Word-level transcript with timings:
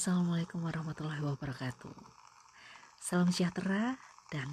Assalamualaikum 0.00 0.64
warahmatullahi 0.64 1.20
wabarakatuh. 1.20 1.92
Salam 2.96 3.28
sejahtera 3.28 4.00
dan 4.32 4.48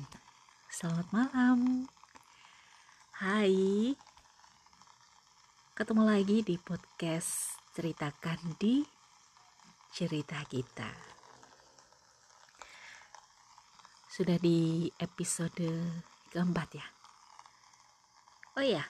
selamat 0.67 1.07
malam. 1.15 1.87
Hai, 3.15 3.95
ketemu 5.71 6.03
lagi 6.03 6.43
di 6.43 6.59
podcast 6.59 7.63
Ceritakan 7.71 8.59
di 8.59 8.83
Cerita 9.95 10.43
Kita. 10.51 10.91
Sudah 14.11 14.35
di 14.43 14.91
episode 14.99 15.71
keempat 16.27 16.69
ya. 16.75 16.87
Oh 18.59 18.65
ya, 18.67 18.83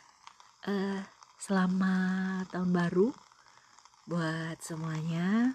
uh, 0.65 1.05
selamat 1.37 2.49
tahun 2.49 2.73
baru 2.73 3.13
buat 4.09 4.57
semuanya 4.57 5.53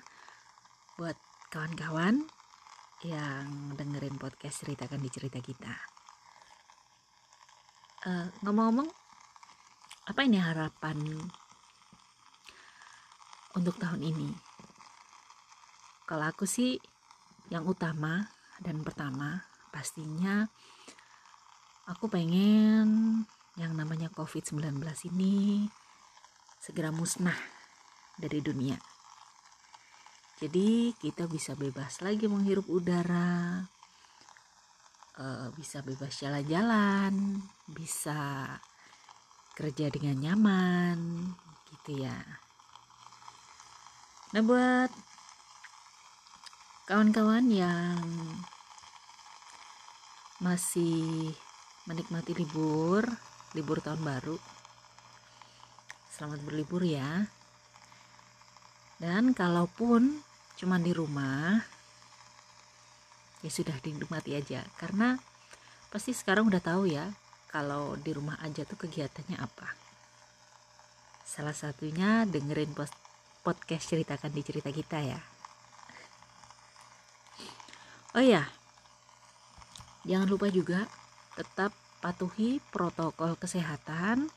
buat 0.98 1.16
kawan-kawan 1.48 2.24
yang 3.02 3.74
dengerin 3.74 4.16
podcast 4.20 4.62
ceritakan 4.62 5.02
di 5.02 5.10
cerita 5.10 5.38
kita 5.42 5.74
uh, 8.06 8.28
ngomong-ngomong 8.46 8.88
apa 10.12 10.20
ini 10.26 10.38
harapan 10.38 10.98
untuk 13.54 13.76
tahun 13.78 14.02
ini 14.02 14.30
kalau 16.06 16.28
aku 16.28 16.44
sih 16.44 16.76
yang 17.48 17.64
utama 17.64 18.28
dan 18.60 18.84
pertama 18.84 19.44
pastinya 19.72 20.46
aku 21.88 22.06
pengen 22.06 23.22
yang 23.60 23.76
namanya 23.76 24.08
COVID-19 24.14 24.80
ini 25.12 25.66
segera 26.62 26.94
musnah 26.94 27.36
dari 28.16 28.38
dunia. 28.38 28.91
Jadi 30.42 30.90
kita 30.98 31.30
bisa 31.30 31.54
bebas 31.54 32.02
lagi 32.02 32.26
menghirup 32.26 32.66
udara, 32.66 33.62
uh, 35.14 35.48
bisa 35.54 35.86
bebas 35.86 36.18
jalan-jalan, 36.18 37.38
bisa 37.70 38.58
kerja 39.54 39.86
dengan 39.86 40.18
nyaman, 40.18 40.98
gitu 41.70 42.02
ya. 42.02 42.18
Nah 44.34 44.42
buat 44.42 44.90
kawan-kawan 46.90 47.46
yang 47.46 48.02
masih 50.42 51.30
menikmati 51.86 52.34
libur, 52.34 53.06
libur 53.54 53.78
tahun 53.78 54.02
baru, 54.02 54.42
selamat 56.10 56.42
berlibur 56.42 56.82
ya. 56.82 57.30
Dan 58.98 59.38
kalaupun 59.38 60.31
cuma 60.58 60.76
di 60.78 60.92
rumah, 60.94 61.60
ya 63.42 63.50
sudah 63.50 63.76
dinikmati 63.82 64.38
aja. 64.38 64.62
Karena 64.78 65.18
pasti 65.90 66.14
sekarang 66.14 66.48
udah 66.48 66.62
tahu 66.62 66.88
ya, 66.88 67.10
kalau 67.52 68.00
di 68.00 68.16
rumah 68.16 68.40
aja 68.40 68.64
tuh 68.64 68.80
kegiatannya 68.80 69.36
apa. 69.36 69.76
Salah 71.26 71.56
satunya 71.56 72.24
dengerin 72.24 72.72
podcast 73.42 73.84
ceritakan 73.88 74.32
di 74.32 74.42
cerita 74.44 74.70
kita 74.72 74.98
ya. 75.00 75.20
Oh 78.12 78.20
ya, 78.20 78.44
jangan 80.04 80.28
lupa 80.28 80.52
juga 80.52 80.84
tetap 81.32 81.72
patuhi 82.04 82.60
protokol 82.68 83.40
kesehatan, 83.40 84.28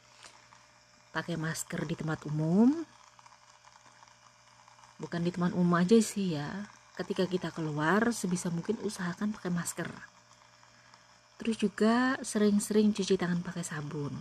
pakai 1.12 1.36
masker 1.36 1.84
di 1.84 2.00
tempat 2.00 2.24
umum, 2.24 2.88
bukan 5.00 5.22
di 5.24 5.32
teman 5.32 5.52
umum 5.56 5.80
aja 5.80 5.98
sih 6.00 6.38
ya. 6.38 6.70
Ketika 6.96 7.28
kita 7.28 7.52
keluar 7.52 8.16
sebisa 8.16 8.48
mungkin 8.48 8.80
usahakan 8.80 9.36
pakai 9.36 9.52
masker. 9.52 9.90
Terus 11.36 11.60
juga 11.60 12.16
sering-sering 12.24 12.96
cuci 12.96 13.20
tangan 13.20 13.44
pakai 13.44 13.68
sabun. 13.68 14.16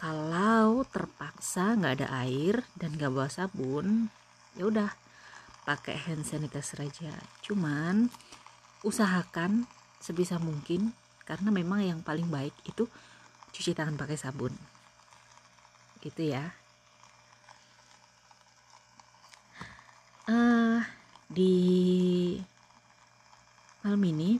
Kalau 0.00 0.82
terpaksa 0.88 1.76
nggak 1.76 1.94
ada 2.00 2.08
air 2.24 2.64
dan 2.74 2.96
nggak 2.96 3.12
bawa 3.12 3.28
sabun 3.28 4.08
ya 4.56 4.66
udah 4.66 4.90
pakai 5.68 6.00
hand 6.00 6.24
sanitizer 6.24 6.80
aja. 6.80 7.12
Cuman 7.44 8.08
usahakan 8.80 9.68
sebisa 10.00 10.40
mungkin 10.40 10.96
karena 11.28 11.52
memang 11.52 11.84
yang 11.84 12.00
paling 12.00 12.26
baik 12.32 12.56
itu 12.64 12.88
cuci 13.52 13.76
tangan 13.76 14.00
pakai 14.00 14.16
sabun. 14.16 14.56
Gitu 16.00 16.32
ya 16.32 16.62
uh, 20.28 20.80
di 21.32 22.36
malam 23.80 24.04
ini 24.04 24.36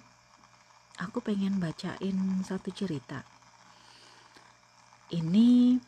aku 1.01 1.25
pengen 1.25 1.57
bacain 1.57 2.45
satu 2.45 2.69
cerita. 2.69 3.25
Ini 5.09 5.81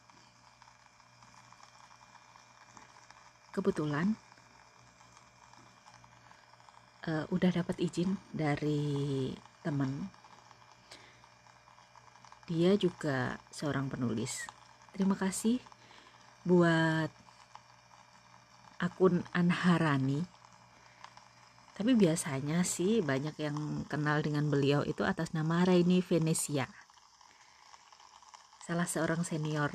kebetulan 3.53 4.17
uh, 7.05 7.25
udah 7.29 7.51
dapat 7.53 7.77
izin 7.85 8.17
dari 8.33 9.33
temen 9.61 10.09
dia 12.45 12.77
juga 12.77 13.41
seorang 13.49 13.89
penulis. 13.89 14.45
Terima 14.93 15.17
kasih 15.17 15.61
buat 16.45 17.09
akun 18.77 19.25
Anharani 19.33 20.34
tapi 21.75 21.99
biasanya 21.99 22.63
sih 22.63 23.03
banyak 23.03 23.35
yang 23.43 23.83
kenal 23.91 24.23
dengan 24.23 24.47
beliau 24.47 24.87
itu 24.87 25.03
atas 25.03 25.35
nama 25.35 25.67
Raini 25.67 25.99
Venesia. 25.99 26.71
Salah 28.63 28.87
seorang 28.87 29.27
senior 29.27 29.75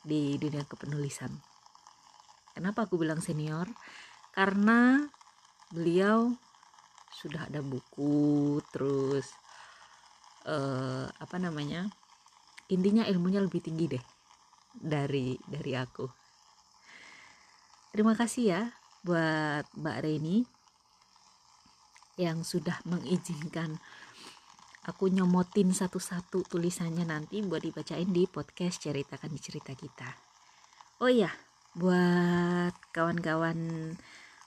di 0.00 0.40
dunia 0.40 0.64
kepenulisan. 0.64 1.28
Kenapa 2.56 2.88
aku 2.88 2.96
bilang 2.96 3.20
senior? 3.20 3.68
Karena 4.32 5.04
beliau 5.68 6.32
sudah 7.12 7.52
ada 7.52 7.60
buku 7.60 8.58
terus 8.72 9.28
uh, 10.48 11.04
apa 11.04 11.36
namanya 11.36 11.92
intinya 12.72 13.04
ilmunya 13.04 13.44
lebih 13.44 13.60
tinggi 13.60 13.92
deh 13.92 14.04
dari 14.72 15.36
dari 15.44 15.72
aku. 15.76 16.08
Terima 17.92 18.16
kasih 18.16 18.44
ya 18.48 18.62
buat 19.04 19.68
Mbak 19.76 19.98
Reni 20.00 20.59
yang 22.20 22.44
sudah 22.44 22.76
mengizinkan 22.84 23.80
aku 24.84 25.08
nyomotin 25.08 25.72
satu-satu 25.72 26.44
tulisannya 26.44 27.08
nanti 27.08 27.40
buat 27.40 27.64
dibacain 27.64 28.12
di 28.12 28.28
podcast 28.28 28.84
ceritakan 28.84 29.32
di 29.32 29.40
cerita 29.40 29.72
kita. 29.72 30.12
Oh 31.00 31.08
iya, 31.08 31.32
buat 31.72 32.76
kawan-kawan 32.92 33.56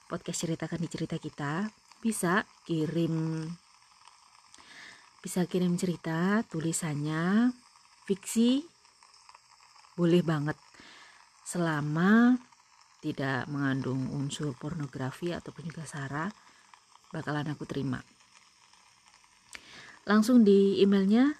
podcast 0.06 0.46
ceritakan 0.46 0.78
di 0.78 0.88
cerita 0.92 1.18
kita 1.18 1.66
bisa 1.98 2.46
kirim 2.62 3.48
bisa 5.24 5.48
kirim 5.48 5.72
cerita 5.80 6.44
tulisannya 6.44 7.48
fiksi 8.04 8.60
boleh 9.96 10.20
banget 10.20 10.60
selama 11.48 12.36
tidak 13.00 13.48
mengandung 13.48 14.12
unsur 14.12 14.52
pornografi 14.52 15.32
ataupun 15.32 15.72
juga 15.72 15.88
sara 15.88 16.28
bakalan 17.14 17.46
aku 17.54 17.62
terima. 17.62 18.02
Langsung 20.10 20.42
di 20.42 20.82
emailnya 20.82 21.30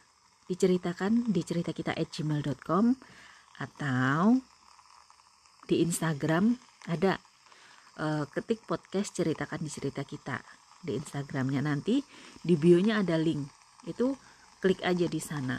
diceritakan 0.47 1.35
di 1.35 1.43
cerita 1.43 1.75
kita 1.75 1.91
at 1.91 2.09
gmail.com 2.15 2.95
atau 3.59 4.39
di 5.67 5.83
Instagram 5.83 6.55
ada 6.87 7.19
uh, 7.99 8.25
ketik 8.31 8.63
podcast 8.65 9.19
ceritakan 9.19 9.61
di 9.61 9.71
cerita 9.73 10.07
kita 10.07 10.39
di 10.81 10.95
Instagramnya. 10.95 11.61
Nanti 11.61 11.99
di 12.39 12.55
bionya 12.55 13.03
ada 13.03 13.19
link. 13.19 13.45
Itu 13.85 14.15
klik 14.63 14.81
aja 14.87 15.11
di 15.11 15.21
sana. 15.21 15.59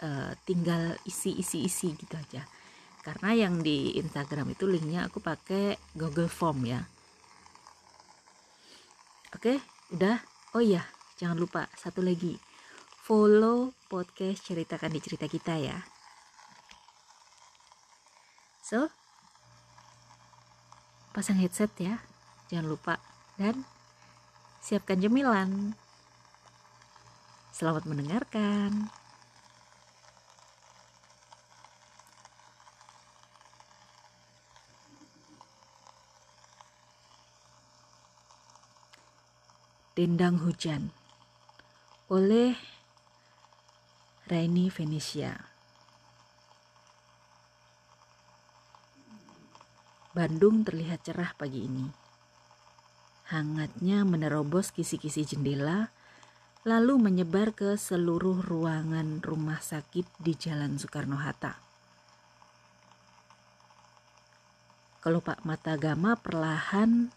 Uh, 0.00 0.32
tinggal 0.48 0.96
isi 1.04 1.36
isi 1.36 1.62
isi 1.68 1.92
gitu 1.94 2.16
aja. 2.16 2.42
Karena 3.04 3.36
yang 3.36 3.60
di 3.60 4.00
Instagram 4.00 4.56
itu 4.56 4.64
linknya 4.64 5.06
aku 5.06 5.20
pakai 5.20 5.76
Google 5.94 6.28
Form 6.32 6.64
ya 6.64 6.80
oke 9.34 9.58
udah? 9.94 10.18
Oh 10.54 10.62
iya 10.62 10.86
jangan 11.18 11.38
lupa 11.38 11.66
satu 11.78 12.02
lagi. 12.04 12.38
Follow 13.00 13.74
podcast 13.90 14.46
ceritakan 14.46 14.94
di 14.94 15.00
cerita 15.02 15.26
kita 15.26 15.58
ya. 15.58 15.78
So 18.62 18.86
pasang 21.10 21.42
headset 21.42 21.74
ya 21.80 21.98
jangan 22.52 22.70
lupa. 22.70 22.94
Dan 23.34 23.64
siapkan 24.60 25.00
jemilan. 25.00 25.74
Selamat 27.50 27.84
mendengarkan 27.88 28.99
Dendang 39.90 40.38
Hujan 40.46 40.94
oleh 42.06 42.54
Raini 44.30 44.70
Venesia. 44.70 45.34
Bandung 50.14 50.62
terlihat 50.62 51.02
cerah 51.02 51.34
pagi 51.34 51.66
ini. 51.66 51.90
Hangatnya 53.34 54.06
menerobos 54.06 54.70
kisi-kisi 54.70 55.26
jendela, 55.26 55.90
lalu 56.62 57.10
menyebar 57.10 57.50
ke 57.50 57.74
seluruh 57.74 58.46
ruangan 58.46 59.18
rumah 59.26 59.58
sakit 59.58 60.06
di 60.22 60.38
Jalan 60.38 60.78
Soekarno-Hatta. 60.78 61.58
Kelopak 65.02 65.42
mata 65.42 65.74
Gama 65.74 66.14
perlahan 66.14 67.10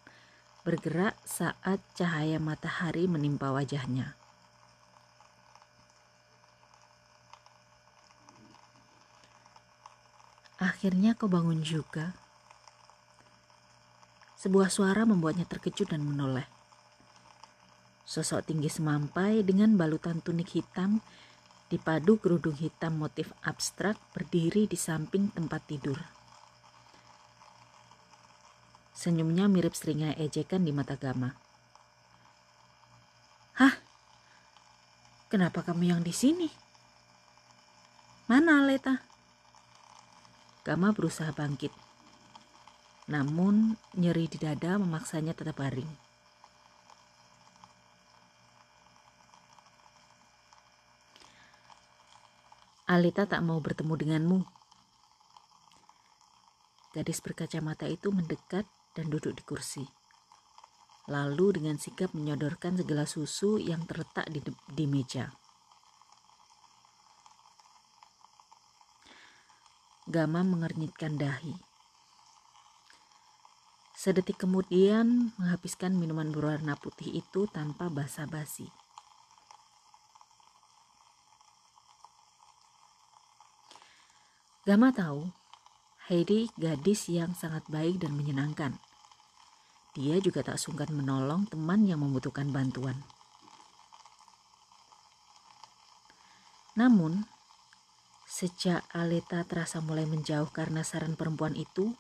bergerak 0.64 1.20
saat 1.28 1.84
cahaya 1.92 2.40
matahari 2.40 3.04
menimpa 3.04 3.52
wajahnya. 3.52 4.16
Akhirnya 10.64 11.20
kau 11.20 11.28
bangun 11.28 11.60
juga. 11.60 12.16
Sebuah 14.40 14.72
suara 14.72 15.04
membuatnya 15.04 15.44
terkejut 15.44 15.92
dan 15.92 16.08
menoleh. 16.08 16.48
Sosok 18.08 18.48
tinggi 18.48 18.72
semampai 18.72 19.44
dengan 19.44 19.76
balutan 19.76 20.24
tunik 20.24 20.56
hitam 20.56 21.04
dipadu 21.68 22.16
kerudung 22.16 22.56
hitam 22.56 22.96
motif 22.96 23.36
abstrak 23.44 24.00
berdiri 24.16 24.64
di 24.64 24.80
samping 24.80 25.28
tempat 25.36 25.68
tidur. 25.68 26.23
Senyumnya 29.04 29.52
mirip 29.52 29.76
seringai 29.76 30.16
ejekan 30.16 30.64
di 30.64 30.72
mata 30.72 30.96
Gama. 30.96 31.36
Hah? 33.60 33.76
Kenapa 35.28 35.60
kamu 35.60 35.92
yang 35.92 36.00
di 36.08 36.16
sini? 36.16 36.48
Mana 38.32 38.64
Aleta? 38.64 39.04
Gama 40.64 40.96
berusaha 40.96 41.36
bangkit. 41.36 41.76
Namun 43.12 43.76
nyeri 44.00 44.32
di 44.32 44.40
dada 44.40 44.80
memaksanya 44.80 45.36
tetap 45.36 45.60
baring. 45.60 45.92
Alita 52.88 53.28
tak 53.28 53.44
mau 53.44 53.60
bertemu 53.60 54.00
denganmu. 54.00 54.40
Gadis 56.96 57.20
berkacamata 57.20 57.84
itu 57.92 58.08
mendekat 58.08 58.64
dan 58.94 59.10
duduk 59.10 59.34
di 59.34 59.44
kursi. 59.46 59.86
Lalu 61.12 61.60
dengan 61.60 61.76
sikap 61.76 62.16
menyodorkan 62.16 62.80
segala 62.80 63.04
susu 63.04 63.60
yang 63.60 63.84
terletak 63.84 64.32
di, 64.32 64.40
di 64.72 64.86
meja. 64.88 65.36
Gama 70.08 70.48
mengernyitkan 70.48 71.20
dahi. 71.20 71.56
Sedetik 73.96 74.36
kemudian 74.36 75.32
menghabiskan 75.40 75.96
minuman 75.96 76.28
berwarna 76.28 76.76
putih 76.76 77.24
itu 77.24 77.48
tanpa 77.48 77.88
basa-basi. 77.88 78.68
Gama 84.68 84.92
tahu 84.96 85.32
Heidi 86.12 86.52
gadis 86.60 87.08
yang 87.08 87.32
sangat 87.32 87.64
baik 87.72 88.04
dan 88.04 88.12
menyenangkan. 88.20 88.76
Dia 89.94 90.18
juga 90.18 90.42
tak 90.42 90.58
sungkan 90.58 90.90
menolong 90.90 91.46
teman 91.46 91.86
yang 91.86 92.02
membutuhkan 92.02 92.50
bantuan. 92.50 92.98
Namun, 96.74 97.30
sejak 98.26 98.82
Aleta 98.90 99.46
terasa 99.46 99.78
mulai 99.78 100.10
menjauh 100.10 100.50
karena 100.50 100.82
saran 100.82 101.14
perempuan 101.14 101.54
itu, 101.54 101.94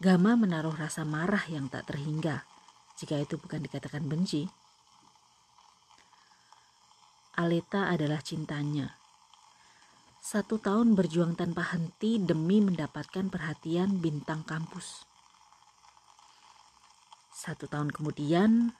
Gama 0.00 0.32
menaruh 0.32 0.72
rasa 0.80 1.04
marah 1.04 1.44
yang 1.52 1.68
tak 1.68 1.84
terhingga, 1.92 2.48
jika 2.96 3.20
itu 3.20 3.36
bukan 3.36 3.60
dikatakan 3.60 4.08
benci. 4.08 4.48
Aleta 7.36 7.92
adalah 7.92 8.24
cintanya, 8.24 8.96
satu 10.24 10.56
tahun 10.56 10.96
berjuang 10.96 11.36
tanpa 11.36 11.76
henti 11.76 12.16
demi 12.16 12.64
mendapatkan 12.64 13.28
perhatian 13.28 14.00
bintang 14.00 14.40
kampus. 14.44 15.09
Satu 17.40 17.64
tahun 17.64 17.88
kemudian, 17.88 18.76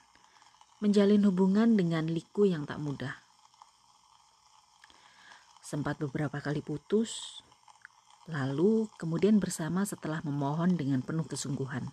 menjalin 0.85 1.25
hubungan 1.25 1.73
dengan 1.73 2.05
Liku 2.05 2.45
yang 2.45 2.69
tak 2.69 2.77
mudah. 2.77 3.17
Sempat 5.65 5.97
beberapa 5.97 6.37
kali 6.37 6.61
putus, 6.61 7.41
lalu 8.29 8.85
kemudian 9.01 9.41
bersama 9.41 9.81
setelah 9.81 10.21
memohon 10.21 10.77
dengan 10.77 11.01
penuh 11.01 11.25
kesungguhan. 11.25 11.89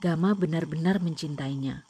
Gama 0.00 0.32
benar-benar 0.32 1.04
mencintainya 1.04 1.84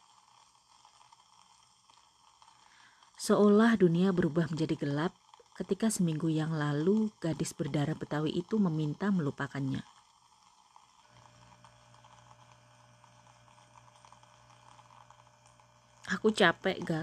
Seolah 3.14 3.78
dunia 3.78 4.10
berubah 4.10 4.50
menjadi 4.50 4.74
gelap 4.74 5.14
ketika 5.54 5.86
seminggu 5.86 6.26
yang 6.26 6.50
lalu 6.50 7.14
gadis 7.22 7.54
berdarah 7.54 7.94
Betawi 7.94 8.34
itu 8.34 8.58
meminta 8.58 9.14
melupakannya. 9.14 9.86
Aku 16.10 16.34
capek, 16.34 16.78
Ga. 16.82 17.02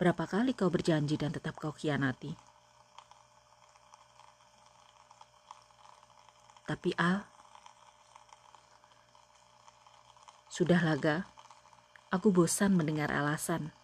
Berapa 0.00 0.24
kali 0.24 0.56
kau 0.56 0.72
berjanji 0.72 1.20
dan 1.20 1.36
tetap 1.36 1.60
kau 1.60 1.70
khianati? 1.74 2.32
Tapi 6.68 6.92
Al, 7.00 7.24
sudah 10.52 10.80
laga. 10.82 11.28
Aku 12.10 12.32
bosan 12.34 12.74
mendengar 12.74 13.08
alasan. 13.14 13.77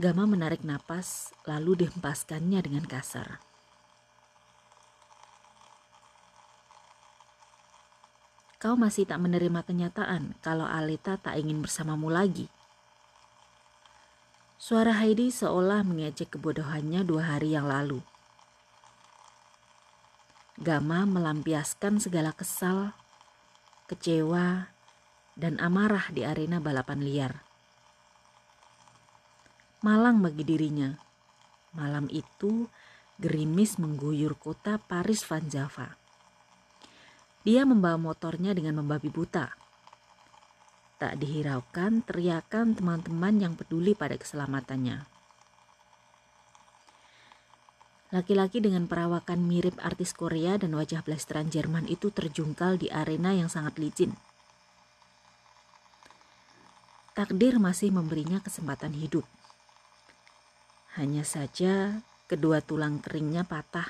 Gama 0.00 0.24
menarik 0.24 0.64
napas, 0.64 1.36
lalu 1.44 1.84
dihempaskannya 1.84 2.64
dengan 2.64 2.88
kasar. 2.88 3.44
Kau 8.56 8.72
masih 8.72 9.04
tak 9.04 9.20
menerima 9.20 9.60
kenyataan 9.68 10.32
kalau 10.40 10.64
Alita 10.64 11.20
tak 11.20 11.36
ingin 11.36 11.60
bersamamu 11.60 12.08
lagi. 12.08 12.48
Suara 14.56 14.96
Heidi 14.96 15.28
seolah 15.28 15.84
mengejek 15.84 16.38
kebodohannya 16.38 17.04
dua 17.04 17.36
hari 17.36 17.52
yang 17.52 17.68
lalu. 17.68 18.00
Gama 20.56 21.04
melampiaskan 21.04 22.00
segala 22.00 22.32
kesal, 22.32 22.96
kecewa, 23.92 24.72
dan 25.36 25.60
amarah 25.60 26.08
di 26.08 26.24
arena 26.24 26.62
balapan 26.62 27.04
liar. 27.04 27.51
Malang 29.82 30.22
bagi 30.22 30.46
dirinya. 30.46 30.94
Malam 31.74 32.06
itu 32.06 32.70
gerimis 33.18 33.82
mengguyur 33.82 34.38
kota 34.38 34.78
Paris 34.78 35.26
Van 35.26 35.42
Java. 35.50 35.98
Dia 37.42 37.66
membawa 37.66 37.98
motornya 37.98 38.54
dengan 38.54 38.78
membabi 38.78 39.10
buta. 39.10 39.50
Tak 41.02 41.18
dihiraukan 41.18 42.06
teriakan 42.06 42.78
teman-teman 42.78 43.34
yang 43.42 43.58
peduli 43.58 43.98
pada 43.98 44.14
keselamatannya. 44.14 45.02
Laki-laki 48.14 48.62
dengan 48.62 48.86
perawakan 48.86 49.42
mirip 49.42 49.82
artis 49.82 50.14
Korea 50.14 50.62
dan 50.62 50.78
wajah 50.78 51.02
blasteran 51.02 51.50
Jerman 51.50 51.90
itu 51.90 52.14
terjungkal 52.14 52.78
di 52.78 52.86
arena 52.86 53.34
yang 53.34 53.50
sangat 53.50 53.82
licin 53.82 54.14
takdir 57.12 57.60
masih 57.60 57.92
memberinya 57.92 58.40
kesempatan 58.40 58.96
hidup. 58.96 59.28
Hanya 60.92 61.24
saja 61.24 62.04
kedua 62.28 62.60
tulang 62.60 63.00
keringnya 63.00 63.48
patah 63.48 63.88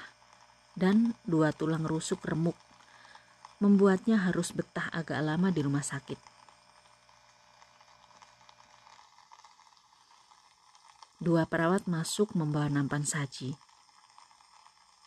dan 0.78 1.18
dua 1.26 1.50
tulang 1.50 1.82
rusuk 1.82 2.22
remuk, 2.22 2.54
membuatnya 3.58 4.22
harus 4.22 4.54
betah 4.54 4.86
agak 4.94 5.18
lama 5.18 5.50
di 5.50 5.60
rumah 5.66 5.82
sakit. 5.82 6.18
Dua 11.22 11.46
perawat 11.46 11.86
masuk 11.86 12.34
membawa 12.34 12.66
nampan 12.66 13.06
saji. 13.06 13.54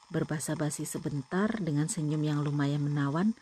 Berbasa 0.08 0.56
basi 0.56 0.88
sebentar 0.88 1.52
dengan 1.60 1.92
senyum 1.92 2.24
yang 2.24 2.40
lumayan 2.40 2.80
menawan, 2.80 3.36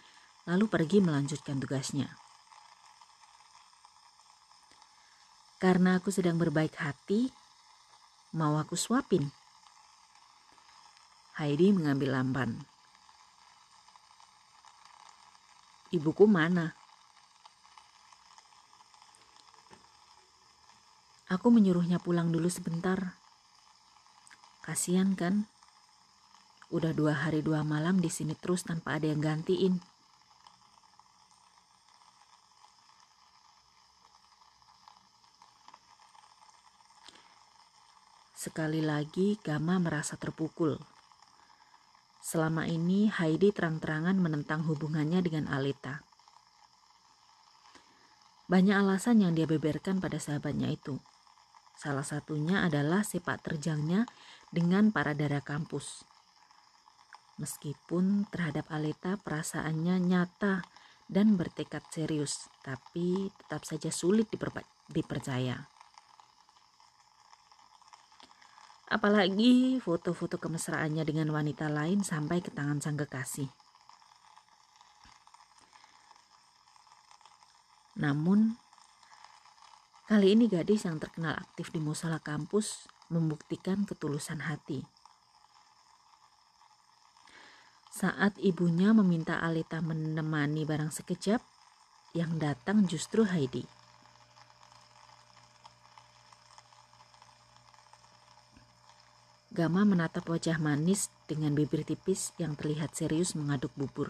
lalu 0.49 0.65
pergi 0.65 0.97
melanjutkan 0.97 1.61
tugasnya. 1.61 2.17
Karena 5.61 6.01
aku 6.01 6.09
sedang 6.09 6.41
berbaik 6.41 6.73
hati, 6.81 7.29
Mau 8.33 8.57
aku 8.57 8.73
suapin? 8.73 9.29
Heidi 11.37 11.69
mengambil 11.69 12.17
lamban. 12.17 12.65
Ibuku 15.93 16.25
mana? 16.25 16.73
Aku 21.29 21.53
menyuruhnya 21.53 22.01
pulang 22.01 22.33
dulu 22.33 22.49
sebentar. 22.49 23.21
Kasian 24.65 25.13
kan? 25.13 25.45
Udah 26.73 26.89
dua 26.89 27.13
hari 27.13 27.45
dua 27.45 27.61
malam 27.61 28.01
di 28.01 28.09
sini 28.09 28.33
terus 28.33 28.65
tanpa 28.65 28.97
ada 28.97 29.13
yang 29.13 29.21
gantiin. 29.21 29.92
Sekali 38.43 38.83
lagi 38.83 39.39
Gama 39.39 39.79
merasa 39.79 40.19
terpukul. 40.19 40.75
Selama 42.19 42.67
ini 42.67 43.07
Heidi 43.07 43.55
terang-terangan 43.55 44.19
menentang 44.19 44.67
hubungannya 44.67 45.23
dengan 45.23 45.47
Alita. 45.47 46.03
Banyak 48.51 48.75
alasan 48.75 49.23
yang 49.23 49.31
dia 49.31 49.47
beberkan 49.47 50.03
pada 50.03 50.19
sahabatnya 50.19 50.75
itu. 50.75 50.99
Salah 51.79 52.03
satunya 52.03 52.67
adalah 52.67 53.07
sepak 53.07 53.47
terjangnya 53.47 54.11
dengan 54.51 54.91
para 54.91 55.15
darah 55.15 55.39
kampus. 55.39 56.03
Meskipun 57.39 58.27
terhadap 58.27 58.67
Aleta 58.67 59.15
perasaannya 59.23 60.03
nyata 60.03 60.67
dan 61.07 61.39
bertekad 61.39 61.87
serius, 61.95 62.51
tapi 62.59 63.31
tetap 63.39 63.63
saja 63.63 63.87
sulit 63.87 64.27
dipercaya. 64.91 65.72
Apalagi 68.93 69.81
foto-foto 69.81 70.37
kemesraannya 70.37 71.01
dengan 71.01 71.33
wanita 71.33 71.65
lain 71.65 72.05
sampai 72.05 72.45
ke 72.45 72.53
tangan 72.53 72.77
sang 72.77 72.93
kekasih. 72.93 73.49
Namun, 77.97 78.53
Kali 80.03 80.35
ini 80.35 80.51
gadis 80.51 80.83
yang 80.83 80.99
terkenal 80.99 81.31
aktif 81.31 81.71
di 81.71 81.79
musola 81.79 82.19
kampus 82.19 82.91
membuktikan 83.07 83.87
ketulusan 83.87 84.43
hati. 84.43 84.83
Saat 87.87 88.35
ibunya 88.43 88.91
meminta 88.91 89.39
Alita 89.39 89.79
menemani 89.79 90.67
barang 90.67 90.91
sekejap, 90.91 91.39
yang 92.13 92.35
datang 92.35 92.83
justru 92.83 93.23
Heidi. 93.23 93.63
Gama 99.53 99.85
menatap 99.85 100.25
wajah 100.33 100.57
manis 100.57 101.13
dengan 101.29 101.53
bibir 101.53 101.85
tipis 101.85 102.33
yang 102.41 102.57
terlihat 102.57 102.97
serius 102.97 103.37
mengaduk 103.37 103.69
bubur. 103.77 104.09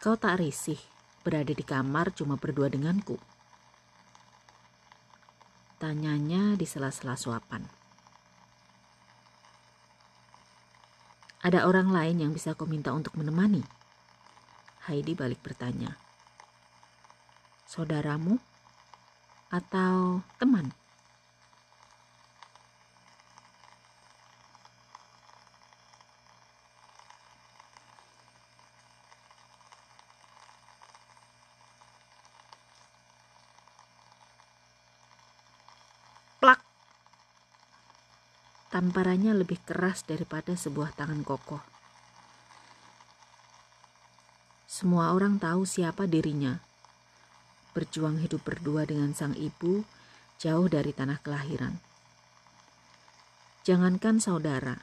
Kau 0.00 0.16
tak 0.16 0.40
risih 0.40 0.80
berada 1.20 1.52
di 1.52 1.62
kamar 1.68 2.16
cuma 2.16 2.40
berdua 2.40 2.72
denganku. 2.72 3.20
Tanyanya 5.76 6.56
di 6.56 6.64
sela-sela 6.64 7.20
suapan. 7.20 7.81
Ada 11.42 11.66
orang 11.66 11.90
lain 11.90 12.22
yang 12.22 12.30
bisa 12.30 12.54
kau 12.54 12.70
minta 12.70 12.94
untuk 12.94 13.18
menemani? 13.18 13.66
Heidi 14.86 15.18
balik 15.18 15.42
bertanya. 15.42 15.98
Saudaramu? 17.66 18.38
Atau 19.50 20.22
teman? 20.38 20.70
Tamparannya 38.82 39.38
lebih 39.38 39.62
keras 39.62 40.02
daripada 40.02 40.58
sebuah 40.58 40.90
tangan 40.98 41.22
kokoh. 41.22 41.62
Semua 44.66 45.14
orang 45.14 45.38
tahu 45.38 45.62
siapa 45.62 46.10
dirinya. 46.10 46.58
Berjuang 47.78 48.18
hidup 48.18 48.42
berdua 48.42 48.82
dengan 48.82 49.14
sang 49.14 49.38
ibu 49.38 49.86
jauh 50.42 50.66
dari 50.66 50.90
tanah 50.90 51.22
kelahiran. 51.22 51.78
Jangankan 53.62 54.18
saudara, 54.18 54.82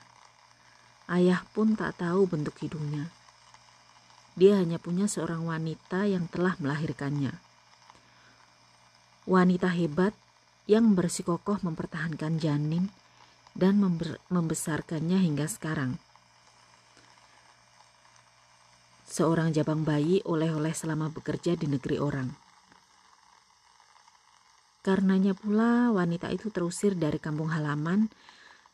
ayah 1.12 1.44
pun 1.52 1.76
tak 1.76 2.00
tahu 2.00 2.24
bentuk 2.24 2.56
hidungnya. 2.64 3.12
Dia 4.40 4.64
hanya 4.64 4.80
punya 4.80 5.12
seorang 5.12 5.44
wanita 5.44 6.08
yang 6.08 6.32
telah 6.32 6.56
melahirkannya. 6.56 7.36
Wanita 9.28 9.76
hebat 9.76 10.16
yang 10.72 10.96
bersikokoh 10.96 11.60
mempertahankan 11.68 12.40
janin 12.40 12.88
dan 13.58 13.80
membesarkannya 14.30 15.20
hingga 15.22 15.48
sekarang. 15.50 15.98
Seorang 19.10 19.52
jabang 19.52 19.82
bayi 19.82 20.22
oleh-oleh 20.24 20.72
selama 20.72 21.10
bekerja 21.10 21.58
di 21.58 21.66
negeri 21.66 21.98
orang. 21.98 22.30
Karenanya 24.80 25.36
pula 25.36 25.92
wanita 25.92 26.32
itu 26.32 26.48
terusir 26.54 26.96
dari 26.96 27.20
kampung 27.20 27.52
halaman 27.52 28.08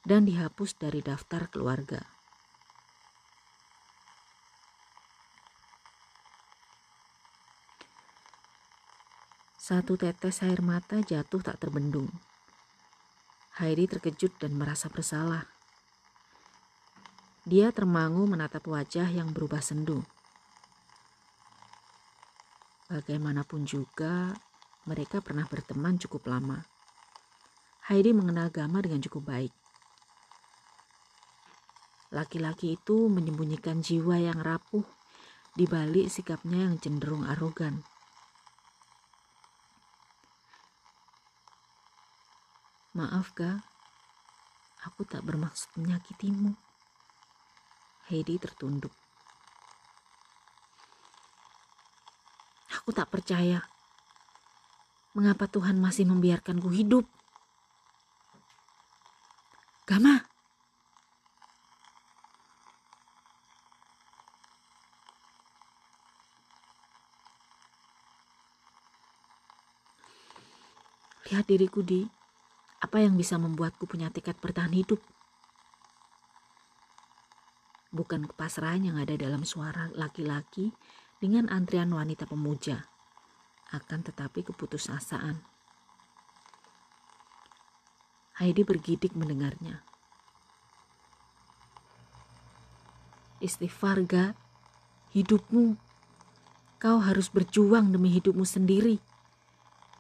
dan 0.06 0.28
dihapus 0.28 0.78
dari 0.78 1.02
daftar 1.02 1.50
keluarga. 1.50 2.06
Satu 9.66 9.98
tetes 9.98 10.46
air 10.46 10.62
mata 10.62 11.02
jatuh 11.02 11.42
tak 11.42 11.58
terbendung. 11.58 12.06
Heidi 13.56 13.88
terkejut 13.88 14.36
dan 14.36 14.52
merasa 14.60 14.92
bersalah. 14.92 15.48
Dia 17.48 17.72
termangu 17.72 18.28
menatap 18.28 18.68
wajah 18.68 19.08
yang 19.08 19.32
berubah 19.32 19.64
sendu. 19.64 20.04
Bagaimanapun 22.92 23.64
juga, 23.64 24.36
mereka 24.84 25.24
pernah 25.24 25.48
berteman 25.48 25.96
cukup 25.96 26.28
lama. 26.28 26.68
Heidi 27.88 28.12
mengenal 28.12 28.52
Gama 28.52 28.84
dengan 28.84 29.00
cukup 29.00 29.24
baik. 29.24 29.56
Laki-laki 32.12 32.76
itu 32.76 33.08
menyembunyikan 33.08 33.80
jiwa 33.80 34.20
yang 34.20 34.44
rapuh 34.44 34.84
di 35.56 35.64
balik 35.64 36.12
sikapnya 36.12 36.68
yang 36.68 36.76
cenderung 36.76 37.24
arogan. 37.24 37.88
Maaf, 42.96 43.36
Ga. 43.36 43.60
Aku 44.88 45.04
tak 45.04 45.28
bermaksud 45.28 45.68
menyakitimu. 45.76 46.56
Heidi 48.08 48.40
tertunduk. 48.40 48.96
Aku 52.72 52.96
tak 52.96 53.12
percaya. 53.12 53.68
Mengapa 55.12 55.44
Tuhan 55.52 55.76
masih 55.76 56.08
membiarkanku 56.08 56.72
hidup? 56.72 57.04
Gama. 59.84 60.24
Lihat 71.28 71.44
diriku 71.52 71.84
di 71.84 72.08
apa 72.86 73.02
yang 73.02 73.18
bisa 73.18 73.42
membuatku 73.42 73.90
punya 73.90 74.14
tekad 74.14 74.38
bertahan 74.38 74.70
hidup? 74.78 75.02
Bukan 77.90 78.30
kepasrahan 78.30 78.86
yang 78.94 78.98
ada 79.02 79.18
dalam 79.18 79.42
suara 79.42 79.90
laki-laki 79.98 80.70
dengan 81.18 81.50
antrian 81.50 81.90
wanita 81.90 82.30
pemuja, 82.30 82.86
akan 83.74 84.06
tetapi 84.06 84.46
keputusasaan. 84.46 85.42
Heidi 88.38 88.62
bergidik 88.62 89.18
mendengarnya. 89.18 89.82
Istighfar, 93.42 94.06
ga, 94.06 94.38
hidupmu. 95.16 95.80
Kau 96.78 97.00
harus 97.02 97.32
berjuang 97.32 97.90
demi 97.90 98.12
hidupmu 98.14 98.44
sendiri, 98.46 99.00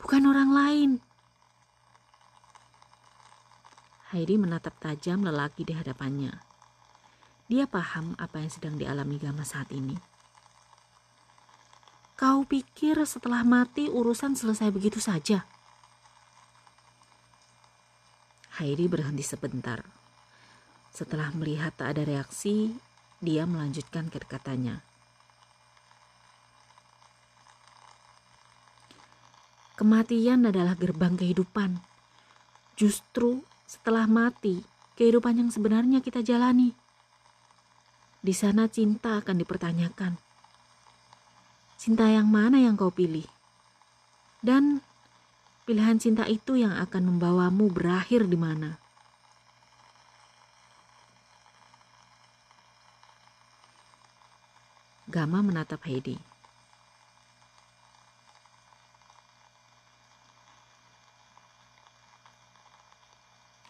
bukan 0.04 0.28
orang 0.30 0.52
lain. 0.52 0.92
Heidi 4.16 4.40
menatap 4.40 4.80
tajam 4.80 5.28
lelaki 5.28 5.68
di 5.68 5.76
hadapannya. 5.76 6.32
Dia 7.52 7.68
paham 7.68 8.16
apa 8.16 8.40
yang 8.40 8.48
sedang 8.48 8.80
dialami 8.80 9.20
Gama 9.20 9.44
saat 9.44 9.68
ini. 9.76 9.92
Kau 12.16 12.48
pikir 12.48 12.96
setelah 13.04 13.44
mati 13.44 13.92
urusan 13.92 14.40
selesai 14.40 14.72
begitu 14.72 15.04
saja? 15.04 15.44
Heidi 18.56 18.88
berhenti 18.88 19.20
sebentar. 19.20 19.84
Setelah 20.96 21.36
melihat 21.36 21.76
tak 21.76 22.00
ada 22.00 22.08
reaksi, 22.08 22.72
dia 23.20 23.44
melanjutkan 23.44 24.08
kata-katanya. 24.08 24.80
Kematian 29.76 30.48
adalah 30.48 30.80
gerbang 30.80 31.20
kehidupan. 31.20 31.84
Justru 32.80 33.44
setelah 33.66 34.06
mati, 34.06 34.62
kehidupan 34.96 35.42
yang 35.42 35.50
sebenarnya 35.50 36.00
kita 36.00 36.22
jalani. 36.22 36.72
Di 38.26 38.34
sana 38.34 38.66
cinta 38.66 39.22
akan 39.22 39.38
dipertanyakan. 39.42 40.18
Cinta 41.78 42.10
yang 42.10 42.26
mana 42.26 42.58
yang 42.58 42.74
kau 42.74 42.90
pilih? 42.90 43.26
Dan 44.42 44.82
pilihan 45.70 45.98
cinta 46.02 46.26
itu 46.26 46.58
yang 46.58 46.74
akan 46.74 47.14
membawamu 47.14 47.70
berakhir 47.70 48.26
di 48.26 48.38
mana? 48.38 48.82
Gama 55.06 55.46
menatap 55.46 55.86
Heidi. 55.86 56.35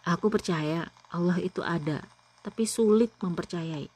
Aku 0.06 0.30
percaya 0.30 0.86
Allah 1.10 1.42
itu 1.42 1.66
ada, 1.66 1.98
tapi 2.46 2.62
sulit 2.62 3.10
mempercayai 3.18 3.90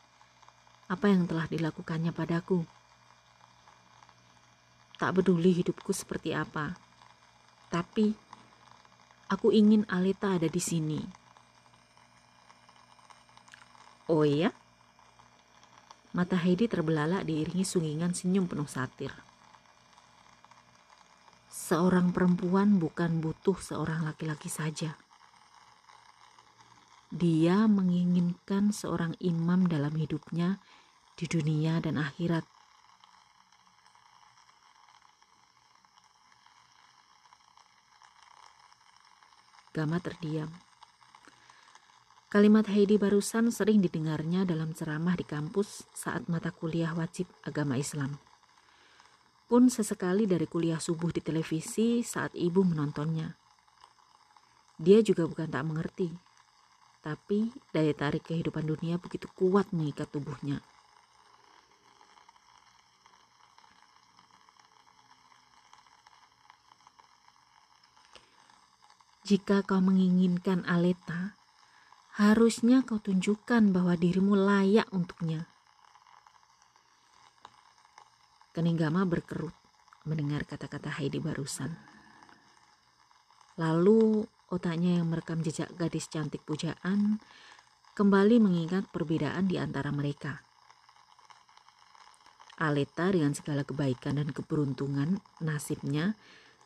apa 0.91 1.07
yang 1.07 1.31
telah 1.31 1.47
dilakukannya 1.47 2.11
padaku. 2.11 2.67
Tak 4.99 5.23
peduli 5.23 5.55
hidupku 5.55 5.95
seperti 5.95 6.35
apa, 6.35 6.75
tapi 7.71 8.11
aku 9.31 9.55
ingin 9.55 9.87
Alita 9.87 10.35
ada 10.35 10.51
di 10.51 10.59
sini. 10.59 10.99
Oh 14.11 14.27
iya? 14.27 14.51
Mata 16.11 16.35
Heidi 16.35 16.67
terbelalak 16.67 17.23
diiringi 17.23 17.63
sungingan 17.63 18.11
senyum 18.11 18.51
penuh 18.51 18.67
satir. 18.67 19.15
Seorang 21.47 22.11
perempuan 22.11 22.83
bukan 22.83 23.23
butuh 23.23 23.55
seorang 23.63 24.03
laki-laki 24.03 24.51
saja. 24.51 24.99
Dia 27.21 27.69
menginginkan 27.69 28.73
seorang 28.73 29.13
imam 29.21 29.69
dalam 29.69 29.93
hidupnya 29.93 30.57
di 31.21 31.29
dunia 31.29 31.77
dan 31.77 32.01
akhirat. 32.01 32.49
Gama 39.77 40.01
terdiam. 40.01 40.49
Kalimat 42.33 42.73
Heidi 42.73 42.97
barusan 42.97 43.53
sering 43.53 43.85
didengarnya 43.85 44.49
dalam 44.49 44.73
ceramah 44.73 45.13
di 45.13 45.29
kampus 45.29 45.85
saat 45.93 46.25
mata 46.25 46.49
kuliah 46.49 46.97
wajib 46.97 47.29
agama 47.45 47.77
Islam. 47.77 48.17
Pun 49.45 49.69
sesekali 49.69 50.25
dari 50.25 50.49
kuliah 50.49 50.81
subuh 50.81 51.13
di 51.13 51.21
televisi 51.21 52.01
saat 52.01 52.33
ibu 52.33 52.65
menontonnya. 52.65 53.37
Dia 54.81 55.05
juga 55.05 55.29
bukan 55.29 55.53
tak 55.53 55.69
mengerti 55.69 56.30
tapi 57.01 57.49
daya 57.73 57.97
tarik 57.97 58.29
kehidupan 58.29 58.69
dunia 58.69 59.01
begitu 59.01 59.25
kuat 59.33 59.73
mengikat 59.73 60.09
tubuhnya. 60.13 60.61
Jika 69.25 69.63
kau 69.63 69.79
menginginkan 69.79 70.67
Aleta, 70.67 71.39
harusnya 72.19 72.83
kau 72.83 72.99
tunjukkan 72.99 73.71
bahwa 73.71 73.95
dirimu 73.95 74.35
layak 74.35 74.91
untuknya. 74.91 75.47
Keninggama 78.51 79.07
berkerut 79.07 79.55
mendengar 80.03 80.43
kata-kata 80.43 80.91
Heidi 80.99 81.23
barusan. 81.23 81.79
Lalu 83.55 84.27
Otaknya 84.51 84.99
yang 84.99 85.07
merekam 85.07 85.47
jejak 85.47 85.71
gadis 85.79 86.11
cantik 86.11 86.43
pujaan 86.43 87.23
kembali 87.95 88.43
mengingat 88.43 88.91
perbedaan 88.91 89.47
di 89.47 89.63
antara 89.63 89.95
mereka. 89.95 90.43
Aleta 92.59 93.15
dengan 93.15 93.31
segala 93.33 93.63
kebaikan 93.63 94.19
dan 94.19 94.35
keberuntungan 94.35 95.23
nasibnya 95.39 96.19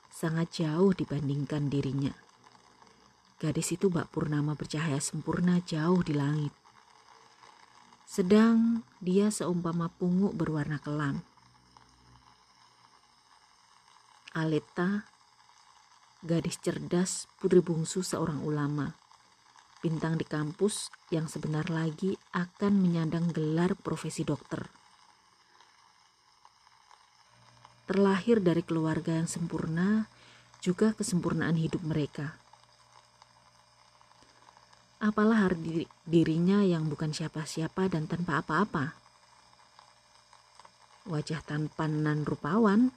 sangat 0.09 0.65
jauh 0.65 0.97
dibandingkan 0.97 1.69
dirinya. 1.69 2.17
Gadis 3.37 3.77
itu 3.77 3.93
bak 3.93 4.09
purnama 4.09 4.57
bercahaya 4.57 4.99
sempurna 4.99 5.61
jauh 5.63 6.01
di 6.01 6.17
langit. 6.17 6.57
Sedang 8.09 8.81
dia 9.05 9.29
seumpama 9.29 9.93
pungu 9.93 10.33
berwarna 10.33 10.81
kelam. 10.81 11.21
Aleta 14.33 15.14
gadis 16.25 16.57
cerdas, 16.57 17.29
putri 17.37 17.61
bungsu 17.61 18.01
seorang 18.01 18.41
ulama, 18.41 18.97
bintang 19.85 20.17
di 20.17 20.25
kampus 20.25 20.89
yang 21.13 21.29
sebenar 21.29 21.69
lagi 21.69 22.17
akan 22.33 22.81
menyandang 22.81 23.29
gelar 23.29 23.77
profesi 23.77 24.25
dokter. 24.25 24.65
Terlahir 27.85 28.41
dari 28.41 28.65
keluarga 28.65 29.21
yang 29.21 29.29
sempurna, 29.29 30.09
juga 30.65 30.97
kesempurnaan 30.97 31.61
hidup 31.61 31.85
mereka. 31.85 32.41
Apalah 35.05 35.53
hari 35.53 35.85
dirinya 36.09 36.65
yang 36.65 36.89
bukan 36.89 37.13
siapa-siapa 37.13 37.93
dan 37.93 38.09
tanpa 38.09 38.41
apa-apa. 38.41 38.97
Wajah 41.05 41.45
tampanan 41.45 42.25
rupawan 42.25 42.89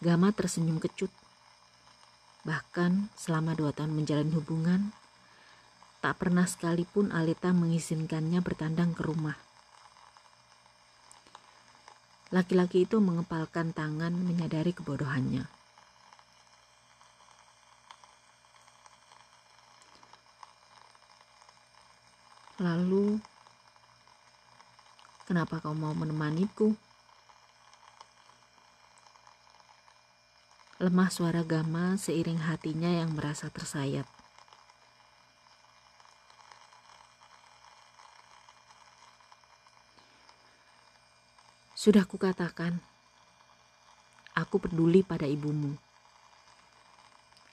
Gama 0.00 0.32
tersenyum 0.32 0.80
kecut. 0.80 1.12
Bahkan 2.48 3.12
selama 3.20 3.52
dua 3.52 3.68
tahun 3.76 3.92
menjalin 3.92 4.32
hubungan, 4.32 4.96
tak 6.00 6.16
pernah 6.16 6.48
sekalipun 6.48 7.12
Alita 7.12 7.52
mengizinkannya 7.52 8.40
bertandang 8.40 8.96
ke 8.96 9.04
rumah. 9.04 9.36
Laki-laki 12.32 12.88
itu 12.88 12.96
mengepalkan 12.96 13.76
tangan 13.76 14.16
menyadari 14.16 14.72
kebodohannya. 14.72 15.44
Lalu, 22.56 23.20
kenapa 25.28 25.60
kau 25.60 25.76
mau 25.76 25.92
menemaniku? 25.92 26.72
Lemah 30.80 31.12
suara 31.12 31.44
Gama 31.44 32.00
seiring 32.00 32.40
hatinya 32.40 32.88
yang 32.88 33.12
merasa 33.12 33.52
tersayat. 33.52 34.08
Sudah 41.76 42.08
kukatakan, 42.08 42.80
aku 44.32 44.56
peduli 44.56 45.04
pada 45.04 45.28
ibumu. 45.28 45.76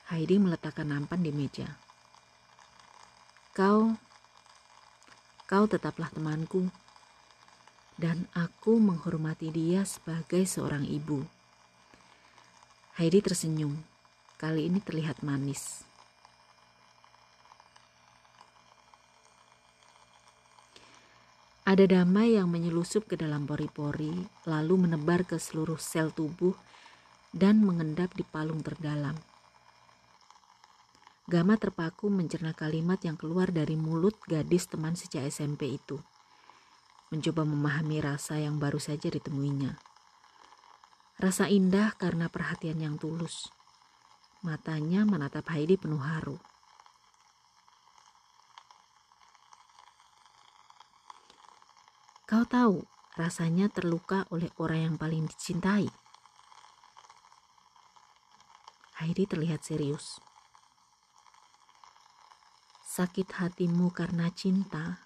Heidi 0.07 0.39
meletakkan 0.39 0.87
nampan 0.87 1.19
di 1.19 1.35
meja. 1.35 1.67
Kau, 3.51 3.91
kau 5.51 5.65
tetaplah 5.67 6.07
temanku, 6.15 6.71
dan 7.99 8.31
aku 8.31 8.79
menghormati 8.79 9.51
dia 9.51 9.83
sebagai 9.83 10.47
seorang 10.47 10.87
ibu. 10.87 11.36
Heidi 12.97 13.21
tersenyum. 13.21 13.77
Kali 14.41 14.73
ini 14.73 14.81
terlihat 14.81 15.21
manis. 15.21 15.85
Ada 21.61 21.85
damai 21.85 22.41
yang 22.41 22.49
menyelusup 22.49 23.05
ke 23.05 23.13
dalam 23.13 23.45
pori-pori, 23.45 24.17
lalu 24.49 24.89
menebar 24.89 25.29
ke 25.29 25.37
seluruh 25.37 25.77
sel 25.77 26.09
tubuh 26.09 26.57
dan 27.29 27.61
mengendap 27.61 28.17
di 28.17 28.25
palung 28.25 28.65
terdalam. 28.65 29.13
Gama 31.29 31.53
terpaku 31.61 32.09
mencerna 32.09 32.57
kalimat 32.57 32.97
yang 33.05 33.13
keluar 33.13 33.53
dari 33.53 33.77
mulut 33.77 34.17
gadis 34.25 34.65
teman 34.65 34.97
sejak 34.97 35.29
SMP 35.29 35.69
itu. 35.69 36.01
Mencoba 37.13 37.45
memahami 37.45 38.01
rasa 38.01 38.41
yang 38.41 38.57
baru 38.57 38.81
saja 38.81 39.13
ditemuinya. 39.13 39.86
Rasa 41.17 41.49
indah 41.49 41.97
karena 41.97 42.29
perhatian 42.29 42.77
yang 42.77 43.01
tulus. 43.01 43.49
Matanya 44.45 45.01
menatap 45.01 45.49
Heidi 45.49 45.73
penuh 45.73 45.97
haru. 45.97 46.37
Kau 52.29 52.45
tahu 52.45 52.85
rasanya 53.17 53.65
terluka 53.65 54.29
oleh 54.29 54.53
orang 54.61 54.93
yang 54.93 54.95
paling 55.01 55.25
dicintai. 55.25 55.89
Heidi 59.01 59.25
terlihat 59.25 59.65
serius. 59.65 60.21
Sakit 62.85 63.33
hatimu 63.41 63.89
karena 63.89 64.29
cinta 64.29 65.01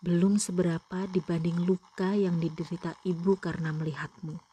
belum 0.00 0.40
seberapa 0.40 1.04
dibanding 1.04 1.68
luka 1.68 2.16
yang 2.16 2.40
diderita 2.40 2.96
ibu 3.04 3.36
karena 3.36 3.76
melihatmu. 3.76 4.51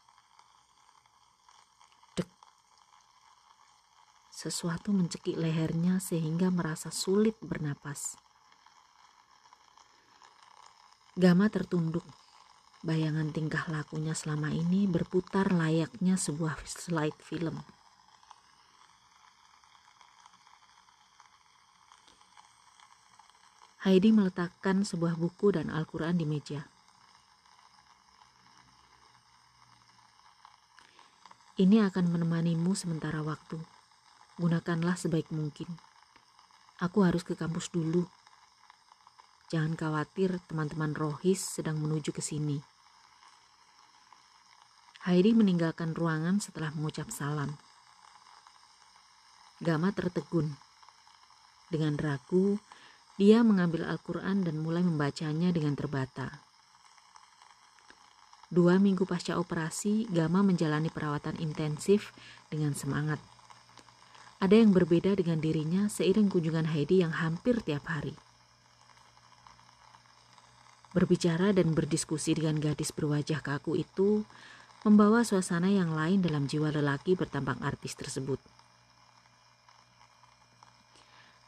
Sesuatu 4.40 4.96
mencekik 4.96 5.36
lehernya 5.36 6.00
sehingga 6.00 6.48
merasa 6.48 6.88
sulit 6.88 7.36
bernapas. 7.44 8.16
Gama 11.12 11.52
tertunduk. 11.52 12.08
Bayangan 12.80 13.36
tingkah 13.36 13.68
lakunya 13.68 14.16
selama 14.16 14.48
ini 14.48 14.88
berputar 14.88 15.52
layaknya 15.52 16.16
sebuah 16.16 16.56
slide 16.64 17.20
film. 17.20 17.60
Heidi 23.84 24.08
meletakkan 24.08 24.88
sebuah 24.88 25.20
buku 25.20 25.52
dan 25.52 25.68
Al-Quran 25.68 26.16
di 26.16 26.24
meja. 26.24 26.64
Ini 31.60 31.84
akan 31.92 32.08
menemanimu 32.08 32.72
sementara 32.72 33.20
waktu. 33.20 33.79
Gunakanlah 34.36 34.94
sebaik 34.94 35.32
mungkin. 35.34 35.66
Aku 36.78 37.02
harus 37.02 37.26
ke 37.26 37.34
kampus 37.34 37.72
dulu. 37.72 38.06
Jangan 39.50 39.74
khawatir, 39.74 40.38
teman-teman 40.46 40.94
Rohis 40.94 41.42
sedang 41.42 41.82
menuju 41.82 42.14
ke 42.14 42.22
sini. 42.22 42.62
Heidi 45.08 45.34
meninggalkan 45.34 45.96
ruangan 45.96 46.38
setelah 46.38 46.70
mengucap 46.76 47.10
salam. 47.10 47.56
Gama 49.58 49.90
tertegun. 49.90 50.54
Dengan 51.72 51.98
ragu, 51.98 52.60
dia 53.20 53.42
mengambil 53.42 53.88
Al-Quran 53.90 54.46
dan 54.46 54.60
mulai 54.60 54.80
membacanya 54.80 55.52
dengan 55.52 55.76
terbata. 55.76 56.44
Dua 58.50 58.80
minggu 58.82 59.06
pasca 59.06 59.38
operasi, 59.38 60.10
Gama 60.10 60.42
menjalani 60.42 60.90
perawatan 60.90 61.38
intensif 61.38 62.10
dengan 62.50 62.74
semangat. 62.74 63.22
Ada 64.40 64.56
yang 64.56 64.72
berbeda 64.72 65.12
dengan 65.20 65.36
dirinya 65.36 65.84
seiring 65.92 66.32
kunjungan 66.32 66.72
Heidi 66.72 67.04
yang 67.04 67.12
hampir 67.12 67.60
tiap 67.60 67.84
hari. 67.92 68.16
Berbicara 70.96 71.52
dan 71.52 71.76
berdiskusi 71.76 72.32
dengan 72.32 72.56
gadis 72.56 72.88
berwajah 72.88 73.44
kaku 73.44 73.76
itu 73.76 74.24
membawa 74.80 75.28
suasana 75.28 75.68
yang 75.68 75.92
lain 75.92 76.24
dalam 76.24 76.48
jiwa 76.48 76.72
lelaki 76.72 77.12
bertampang 77.20 77.60
artis 77.60 77.92
tersebut. 77.92 78.40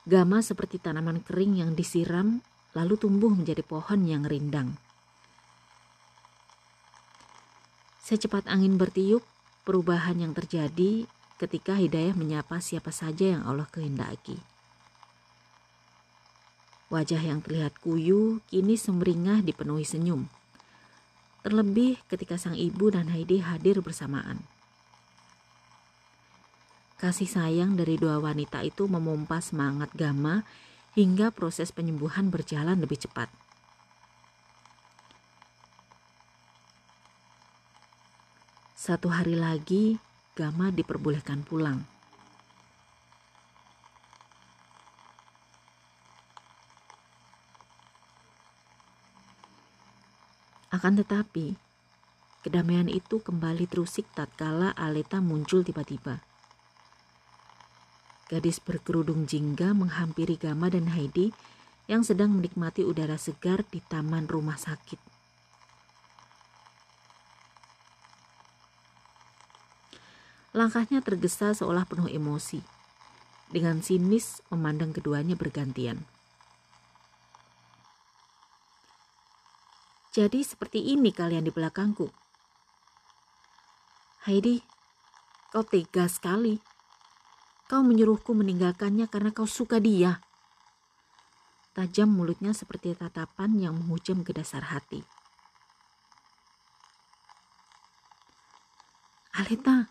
Gama 0.05 0.45
seperti 0.45 0.77
tanaman 0.77 1.25
kering 1.25 1.65
yang 1.65 1.73
disiram 1.73 2.45
lalu 2.77 3.01
tumbuh 3.01 3.33
menjadi 3.33 3.65
pohon 3.65 4.05
yang 4.05 4.29
rindang. 4.29 4.77
Secepat 8.05 8.45
angin 8.53 8.77
bertiup, 8.77 9.25
perubahan 9.65 10.21
yang 10.21 10.37
terjadi 10.37 11.09
ketika 11.43 11.75
Hidayah 11.75 12.15
menyapa 12.15 12.63
siapa 12.63 12.95
saja 12.95 13.35
yang 13.35 13.43
Allah 13.43 13.67
kehendaki. 13.67 14.39
Wajah 16.87 17.19
yang 17.19 17.43
terlihat 17.43 17.83
kuyu 17.83 18.39
kini 18.47 18.79
semeringah 18.79 19.43
dipenuhi 19.43 19.83
senyum. 19.83 20.31
Terlebih 21.43 21.99
ketika 22.07 22.39
sang 22.39 22.55
ibu 22.55 22.95
dan 22.95 23.11
Heidi 23.11 23.43
hadir 23.43 23.83
bersamaan. 23.83 24.47
Kasih 27.03 27.27
sayang 27.27 27.75
dari 27.75 27.99
dua 27.99 28.23
wanita 28.23 28.63
itu 28.63 28.87
memompa 28.87 29.43
semangat 29.43 29.91
Gama 29.99 30.47
hingga 30.95 31.35
proses 31.35 31.75
penyembuhan 31.75 32.31
berjalan 32.31 32.79
lebih 32.79 33.03
cepat. 33.03 33.27
Satu 38.79 39.11
hari 39.11 39.35
lagi, 39.35 39.99
Gama 40.33 40.73
diperbolehkan 40.73 41.45
pulang. 41.45 41.85
Akan 50.73 50.97
tetapi, 50.97 51.53
kedamaian 52.41 52.89
itu 52.89 53.21
kembali 53.21 53.69
terusik 53.69 54.09
tatkala 54.17 54.73
Aleta 54.73 55.21
muncul 55.21 55.61
tiba-tiba. 55.61 56.25
Gadis 58.33 58.57
berkerudung 58.57 59.29
jingga 59.29 59.77
menghampiri 59.77 60.41
Gama 60.41 60.73
dan 60.73 60.89
Heidi 60.97 61.37
yang 61.93 62.01
sedang 62.01 62.33
menikmati 62.33 62.81
udara 62.81 63.21
segar 63.21 63.69
di 63.69 63.85
taman 63.85 64.25
rumah 64.25 64.57
sakit. 64.57 65.12
Langkahnya 70.53 71.01
tergesa 71.01 71.57
seolah 71.57 71.89
penuh 71.89 72.13
emosi. 72.13 72.61
Dengan 73.49 73.81
sinis 73.81 74.45
memandang 74.53 74.93
keduanya 74.93 75.33
bergantian. 75.33 76.05
Jadi 80.13 80.45
seperti 80.45 80.93
ini 80.93 81.09
kalian 81.09 81.49
di 81.49 81.53
belakangku. 81.53 82.13
Heidi, 84.29 84.61
kau 85.49 85.65
tega 85.65 86.05
sekali. 86.05 86.61
Kau 87.65 87.81
menyuruhku 87.81 88.37
meninggalkannya 88.37 89.09
karena 89.09 89.33
kau 89.33 89.49
suka 89.49 89.81
dia. 89.81 90.21
Tajam 91.73 92.13
mulutnya 92.13 92.53
seperti 92.53 92.93
tatapan 92.93 93.57
yang 93.57 93.73
menghujam 93.73 94.21
ke 94.21 94.37
dasar 94.37 94.69
hati. 94.69 95.01
Aleta, 99.33 99.89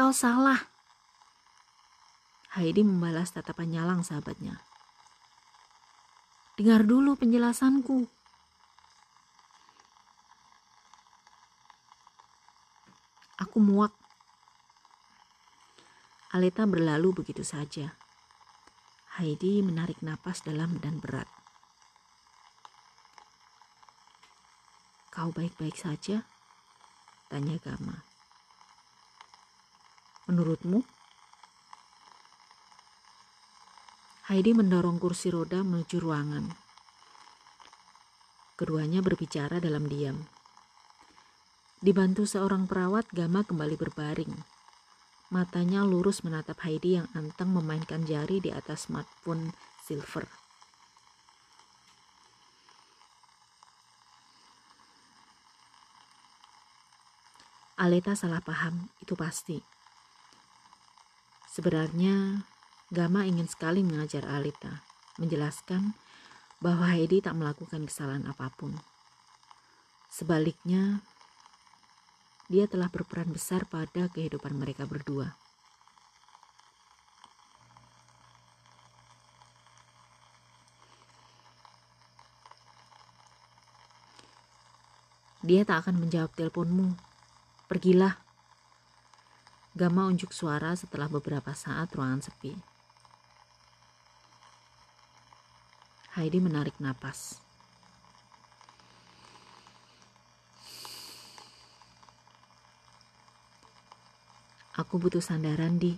kau 0.00 0.16
salah. 0.16 0.56
Heidi 2.56 2.80
membalas 2.80 3.36
tatapan 3.36 3.68
nyalang 3.68 4.00
sahabatnya. 4.00 4.56
Dengar 6.56 6.88
dulu 6.88 7.20
penjelasanku. 7.20 8.08
Aku 13.44 13.60
muak 13.60 13.92
Aleta 16.32 16.64
berlalu 16.64 17.20
begitu 17.20 17.44
saja. 17.44 17.92
Heidi 19.20 19.60
menarik 19.60 20.00
napas 20.00 20.40
dalam 20.40 20.80
dan 20.80 20.96
berat. 20.96 21.28
Kau 25.12 25.28
baik-baik 25.28 25.76
saja? 25.76 26.24
Tanya 27.28 27.60
Gama. 27.60 28.09
Menurutmu? 30.30 30.86
Heidi 34.30 34.54
mendorong 34.54 35.02
kursi 35.02 35.26
roda 35.26 35.66
menuju 35.66 35.98
ruangan. 35.98 36.54
Keduanya 38.54 39.02
berbicara 39.02 39.58
dalam 39.58 39.90
diam. 39.90 40.22
Dibantu 41.82 42.30
seorang 42.30 42.70
perawat, 42.70 43.10
Gama 43.10 43.42
kembali 43.42 43.74
berbaring 43.74 44.30
Matanya 45.34 45.86
lurus 45.86 46.26
menatap 46.26 46.62
Heidi 46.66 46.98
yang 46.98 47.06
anteng 47.14 47.50
memainkan 47.50 48.02
jari 48.02 48.38
di 48.38 48.54
atas 48.54 48.86
smartphone 48.86 49.54
silver. 49.82 50.26
Aleta 57.78 58.18
salah 58.18 58.42
paham, 58.42 58.90
itu 58.98 59.14
pasti. 59.14 59.69
Sebenarnya, 61.50 62.46
Gama 62.94 63.26
ingin 63.26 63.46
sekali 63.50 63.82
mengajar 63.82 64.22
Aleta, 64.26 64.86
menjelaskan 65.18 65.94
bahwa 66.62 66.90
Heidi 66.90 67.18
tak 67.18 67.34
melakukan 67.38 67.86
kesalahan 67.90 68.26
apa 68.26 68.50
pun. 68.54 68.74
Sebaliknya, 70.10 71.02
dia 72.50 72.66
telah 72.66 72.90
berperan 72.90 73.30
besar 73.30 73.66
pada 73.66 74.10
kehidupan 74.10 74.58
mereka 74.58 74.86
berdua. 74.90 75.38
Dia 85.46 85.62
tak 85.62 85.86
akan 85.86 85.98
menjawab 85.98 86.34
teleponmu. 86.34 86.94
Pergilah. 87.70 88.29
Gama 89.70 90.10
unjuk 90.10 90.34
suara 90.34 90.74
setelah 90.74 91.06
beberapa 91.06 91.54
saat 91.54 91.94
ruangan 91.94 92.26
sepi. 92.26 92.58
Heidi 96.18 96.42
menarik 96.42 96.74
napas. 96.82 97.38
Aku 104.74 104.98
butuh 104.98 105.22
sandaran, 105.22 105.78
Di. 105.78 105.94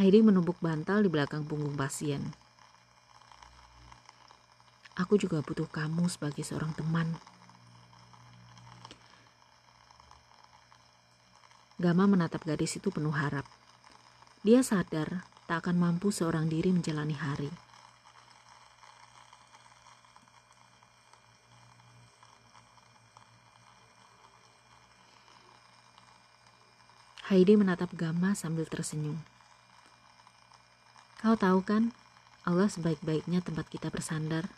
Heidi 0.00 0.24
menumbuk 0.24 0.56
bantal 0.64 1.04
di 1.04 1.12
belakang 1.12 1.44
punggung 1.44 1.76
pasien. 1.76 2.32
Aku 4.96 5.20
juga 5.20 5.44
butuh 5.44 5.68
kamu 5.68 6.08
sebagai 6.08 6.46
seorang 6.46 6.72
teman. 6.72 7.33
Gama 11.84 12.08
menatap 12.08 12.48
gadis 12.48 12.80
itu 12.80 12.88
penuh 12.88 13.12
harap. 13.12 13.44
Dia 14.40 14.64
sadar 14.64 15.28
tak 15.44 15.68
akan 15.68 15.76
mampu 15.76 16.08
seorang 16.08 16.48
diri 16.48 16.72
menjalani 16.72 17.12
hari. 17.12 17.52
Heidi 27.28 27.52
menatap 27.60 27.92
Gama 27.92 28.32
sambil 28.32 28.64
tersenyum. 28.64 29.20
Kau 31.20 31.36
tahu 31.36 31.60
kan, 31.68 31.92
Allah 32.48 32.72
sebaik-baiknya 32.72 33.44
tempat 33.44 33.68
kita 33.68 33.92
bersandar. 33.92 34.48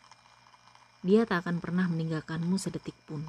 Dia 1.03 1.27
tak 1.27 1.43
akan 1.43 1.59
pernah 1.59 1.91
meninggalkanmu 1.91 2.55
sedetik 2.55 2.95
pun. 3.11 3.27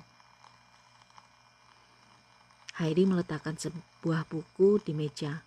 Heidi 2.77 3.09
meletakkan 3.09 3.57
sebuah 3.57 4.29
buku 4.29 4.77
di 4.85 4.93
meja. 4.93 5.41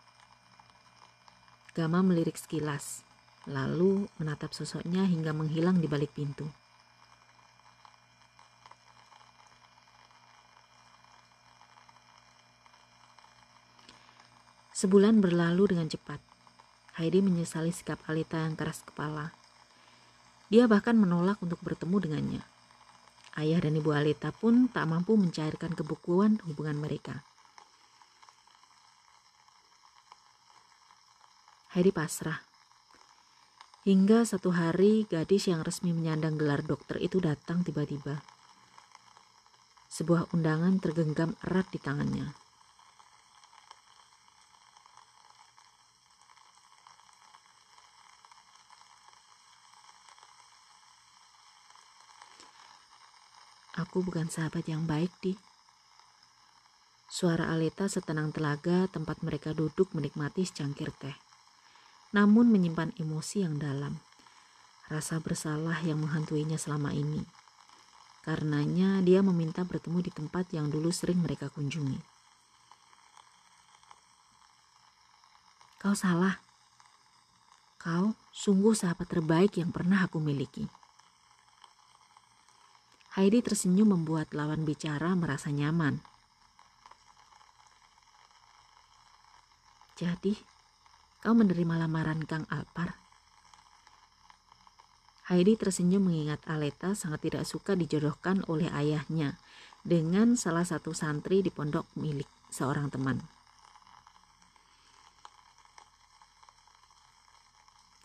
Gama 1.79 2.03
melirik 2.03 2.35
sekilas, 2.35 3.07
lalu 3.47 4.11
menatap 4.19 4.51
sosoknya 4.51 5.07
hingga 5.07 5.31
menghilang 5.31 5.79
di 5.79 5.87
balik 5.87 6.11
pintu. 6.11 6.51
Sebulan 14.75 15.23
berlalu 15.23 15.71
dengan 15.71 15.87
cepat. 15.87 16.19
Heidi 16.99 17.23
menyesali 17.23 17.71
sikap 17.71 18.03
Alita 18.11 18.43
yang 18.43 18.59
keras 18.59 18.83
kepala. 18.83 19.31
Dia 20.51 20.66
bahkan 20.66 20.99
menolak 20.99 21.38
untuk 21.38 21.62
bertemu 21.62 21.97
dengannya. 22.03 22.43
Ayah 23.38 23.62
dan 23.62 23.79
ibu 23.79 23.95
Alita 23.95 24.35
pun 24.35 24.66
tak 24.66 24.90
mampu 24.90 25.14
mencairkan 25.14 25.77
kebukuan 25.77 26.43
hubungan 26.51 26.75
mereka. 26.81 27.23
Heidi 31.71 31.95
pasrah. 31.95 32.43
Hingga 33.87 34.27
satu 34.27 34.51
hari 34.51 35.07
gadis 35.07 35.47
yang 35.47 35.62
resmi 35.62 35.95
menyandang 35.95 36.35
gelar 36.35 36.66
dokter 36.66 36.99
itu 36.99 37.23
datang 37.23 37.62
tiba-tiba. 37.62 38.19
Sebuah 39.87 40.35
undangan 40.35 40.83
tergenggam 40.83 41.38
erat 41.47 41.71
di 41.71 41.79
tangannya. 41.79 42.39
Aku 53.90 54.07
bukan 54.07 54.31
sahabat 54.31 54.70
yang 54.70 54.87
baik, 54.87 55.11
Di. 55.18 55.35
Suara 57.11 57.50
Aleta 57.50 57.90
setenang 57.90 58.31
telaga 58.31 58.87
tempat 58.87 59.18
mereka 59.26 59.50
duduk 59.50 59.90
menikmati 59.98 60.46
secangkir 60.46 60.94
teh. 60.94 61.18
Namun 62.14 62.55
menyimpan 62.55 62.94
emosi 63.03 63.42
yang 63.42 63.59
dalam. 63.59 63.98
Rasa 64.87 65.18
bersalah 65.18 65.83
yang 65.83 66.07
menghantuinya 66.07 66.55
selama 66.55 66.94
ini. 66.94 67.26
Karenanya 68.22 69.03
dia 69.03 69.26
meminta 69.26 69.66
bertemu 69.66 70.07
di 70.07 70.14
tempat 70.14 70.46
yang 70.55 70.70
dulu 70.70 70.94
sering 70.94 71.18
mereka 71.18 71.50
kunjungi. 71.50 71.98
Kau 75.83 75.98
salah. 75.98 76.38
Kau 77.74 78.14
sungguh 78.31 78.70
sahabat 78.70 79.11
terbaik 79.11 79.59
yang 79.59 79.74
pernah 79.74 80.07
aku 80.07 80.22
miliki. 80.22 80.70
Heidi 83.11 83.42
tersenyum 83.42 83.90
membuat 83.90 84.31
lawan 84.31 84.62
bicara 84.62 85.18
merasa 85.18 85.51
nyaman. 85.51 85.99
Jadi, 89.99 90.38
kau 91.18 91.35
menerima 91.35 91.75
lamaran 91.75 92.23
Kang 92.23 92.46
Alpar? 92.46 92.94
Heidi 95.27 95.59
tersenyum 95.59 96.07
mengingat 96.07 96.38
Aleta 96.46 96.94
sangat 96.94 97.27
tidak 97.27 97.51
suka 97.51 97.75
dijodohkan 97.75 98.46
oleh 98.46 98.70
ayahnya 98.70 99.42
dengan 99.83 100.38
salah 100.38 100.62
satu 100.62 100.94
santri 100.94 101.42
di 101.42 101.51
pondok 101.51 101.90
milik 101.99 102.31
seorang 102.46 102.94
teman. 102.94 103.18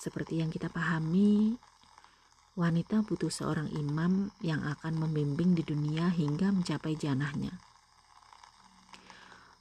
Seperti 0.02 0.42
yang 0.42 0.50
kita 0.50 0.70
pahami, 0.70 1.58
Wanita 2.56 3.04
butuh 3.04 3.28
seorang 3.28 3.68
imam 3.76 4.32
yang 4.40 4.64
akan 4.64 4.96
membimbing 4.96 5.60
di 5.60 5.64
dunia 5.68 6.08
hingga 6.08 6.56
mencapai 6.56 6.96
janahnya. 6.96 7.52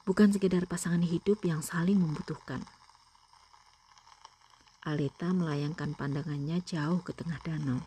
Bukan 0.07 0.31
sekedar 0.31 0.71
pasangan 0.71 1.03
hidup 1.03 1.43
yang 1.43 1.59
saling 1.59 1.99
membutuhkan. 1.99 2.63
Aleta 4.87 5.35
melayangkan 5.35 5.99
pandangannya 5.99 6.63
jauh 6.63 7.03
ke 7.03 7.11
tengah 7.11 7.43
danau. 7.43 7.83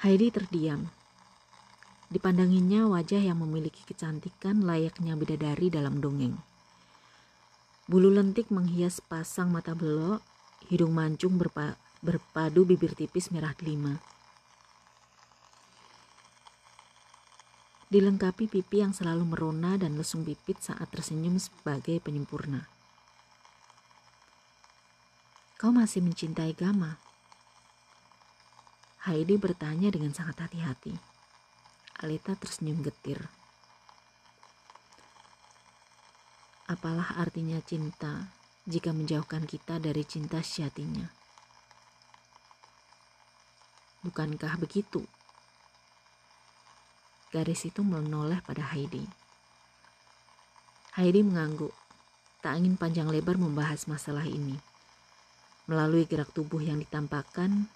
Heidi 0.00 0.32
terdiam. 0.32 0.88
Dipandanginya 2.08 2.88
wajah 2.88 3.20
yang 3.20 3.44
memiliki 3.44 3.84
kecantikan 3.84 4.64
layaknya 4.64 5.20
bidadari 5.20 5.68
dalam 5.68 6.00
dongeng. 6.00 6.53
Bulu 7.84 8.08
lentik 8.08 8.48
menghias 8.48 9.04
pasang 9.04 9.52
mata 9.52 9.76
belok, 9.76 10.24
hidung 10.72 10.96
mancung 10.96 11.36
berpa 11.36 11.76
berpadu 12.00 12.64
bibir 12.64 12.96
tipis 12.96 13.28
merah 13.28 13.52
delima. 13.52 14.00
Dilengkapi 17.92 18.48
pipi 18.48 18.80
yang 18.80 18.96
selalu 18.96 19.28
merona 19.28 19.76
dan 19.76 20.00
lesung 20.00 20.24
pipit 20.24 20.64
saat 20.64 20.88
tersenyum 20.88 21.36
sebagai 21.36 22.00
penyempurna. 22.00 22.64
Kau 25.60 25.68
masih 25.68 26.00
mencintai 26.00 26.56
Gama? 26.56 26.96
Heidi 29.04 29.36
bertanya 29.36 29.92
dengan 29.92 30.16
sangat 30.16 30.48
hati-hati. 30.48 30.96
Alita 32.00 32.32
tersenyum 32.32 32.80
getir. 32.80 33.43
Apalah 36.64 37.20
artinya 37.20 37.60
cinta 37.60 38.32
jika 38.64 38.88
menjauhkan 38.96 39.44
kita 39.44 39.76
dari 39.76 40.00
cinta 40.00 40.40
sejatinya? 40.40 41.04
Bukankah 44.00 44.56
begitu? 44.56 45.04
Garis 47.28 47.68
itu 47.68 47.84
menoleh 47.84 48.40
pada 48.40 48.64
Heidi. 48.72 49.04
Heidi 50.96 51.20
mengangguk, 51.20 51.76
tak 52.40 52.56
ingin 52.56 52.80
panjang 52.80 53.12
lebar 53.12 53.36
membahas 53.36 53.84
masalah 53.84 54.24
ini. 54.24 54.56
Melalui 55.68 56.08
gerak 56.08 56.32
tubuh 56.32 56.64
yang 56.64 56.80
ditampakkan, 56.80 57.68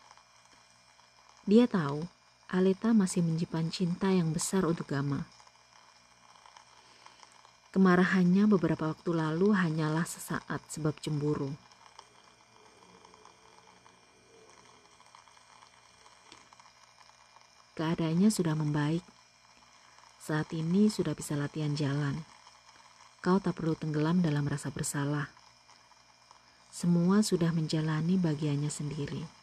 dia 1.44 1.68
tahu 1.68 2.08
Aleta 2.48 2.96
masih 2.96 3.20
menyimpan 3.20 3.68
cinta 3.68 4.08
yang 4.08 4.32
besar 4.32 4.64
untuk 4.64 4.88
Gama. 4.88 5.28
Kemarahannya 7.68 8.48
beberapa 8.48 8.88
waktu 8.88 9.12
lalu 9.12 9.52
hanyalah 9.52 10.08
sesaat 10.08 10.64
sebab 10.72 10.96
cemburu. 11.04 11.52
Keadaannya 17.76 18.32
sudah 18.32 18.58
membaik. 18.58 19.04
Saat 20.18 20.50
ini 20.56 20.88
sudah 20.88 21.12
bisa 21.12 21.36
latihan 21.36 21.76
jalan. 21.76 22.24
Kau 23.20 23.36
tak 23.36 23.60
perlu 23.60 23.76
tenggelam 23.76 24.24
dalam 24.24 24.48
rasa 24.48 24.72
bersalah. 24.72 25.28
Semua 26.72 27.20
sudah 27.20 27.54
menjalani 27.54 28.18
bagiannya 28.18 28.72
sendiri. 28.72 29.37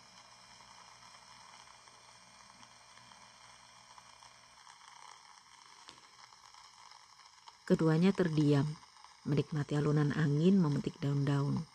Keduanya 7.65 8.13
terdiam, 8.13 8.77
menikmati 9.25 9.73
alunan 9.73 10.13
angin 10.13 10.61
memetik 10.61 11.01
daun-daun. 11.01 11.65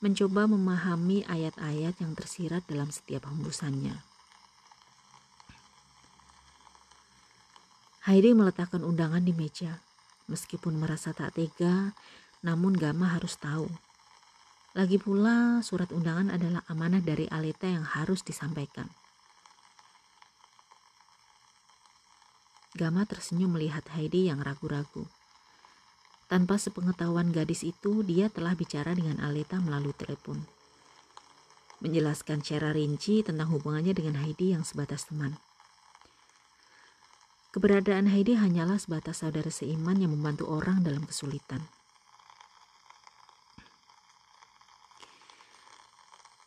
Mencoba 0.00 0.48
memahami 0.48 1.28
ayat-ayat 1.28 2.00
yang 2.00 2.16
tersirat 2.16 2.64
dalam 2.64 2.88
setiap 2.88 3.28
hembusannya. 3.28 4.00
Heidi 8.08 8.32
meletakkan 8.32 8.80
undangan 8.80 9.20
di 9.20 9.36
meja. 9.36 9.84
Meskipun 10.32 10.80
merasa 10.80 11.12
tak 11.12 11.36
tega, 11.36 11.92
namun 12.40 12.72
Gama 12.72 13.12
harus 13.12 13.36
tahu. 13.36 13.68
Lagi 14.72 14.96
pula, 14.96 15.60
surat 15.60 15.92
undangan 15.92 16.32
adalah 16.32 16.64
amanah 16.72 17.04
dari 17.04 17.28
Aleta 17.28 17.68
yang 17.68 17.84
harus 17.84 18.24
disampaikan. 18.24 18.88
Gama 22.72 23.04
tersenyum 23.04 23.52
melihat 23.52 23.84
Heidi 23.92 24.32
yang 24.32 24.40
ragu-ragu. 24.40 25.04
Tanpa 26.32 26.56
sepengetahuan 26.56 27.28
gadis 27.28 27.60
itu, 27.68 28.00
dia 28.00 28.32
telah 28.32 28.56
bicara 28.56 28.96
dengan 28.96 29.20
Aleta 29.20 29.60
melalui 29.60 29.92
telepon. 29.92 30.48
Menjelaskan 31.84 32.40
secara 32.40 32.72
rinci 32.72 33.20
tentang 33.20 33.52
hubungannya 33.52 33.92
dengan 33.92 34.16
Heidi 34.24 34.56
yang 34.56 34.64
sebatas 34.64 35.12
teman. 35.12 35.36
Keberadaan 37.52 38.08
Heidi 38.08 38.40
hanyalah 38.40 38.80
sebatas 38.80 39.20
saudara 39.20 39.52
seiman 39.52 40.00
yang 40.00 40.16
membantu 40.16 40.48
orang 40.48 40.80
dalam 40.80 41.04
kesulitan. 41.04 41.60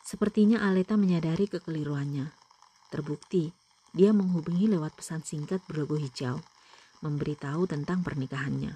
Sepertinya 0.01 0.65
Aleta 0.65 0.97
menyadari 0.97 1.45
kekeliruannya. 1.45 2.33
Terbukti, 2.89 3.53
dia 3.95 4.11
menghubungi 4.11 4.67
lewat 4.67 4.99
pesan 4.99 5.23
singkat 5.23 5.63
berlogo 5.71 5.95
hijau, 5.95 6.43
memberitahu 6.99 7.63
tentang 7.63 8.03
pernikahannya. 8.03 8.75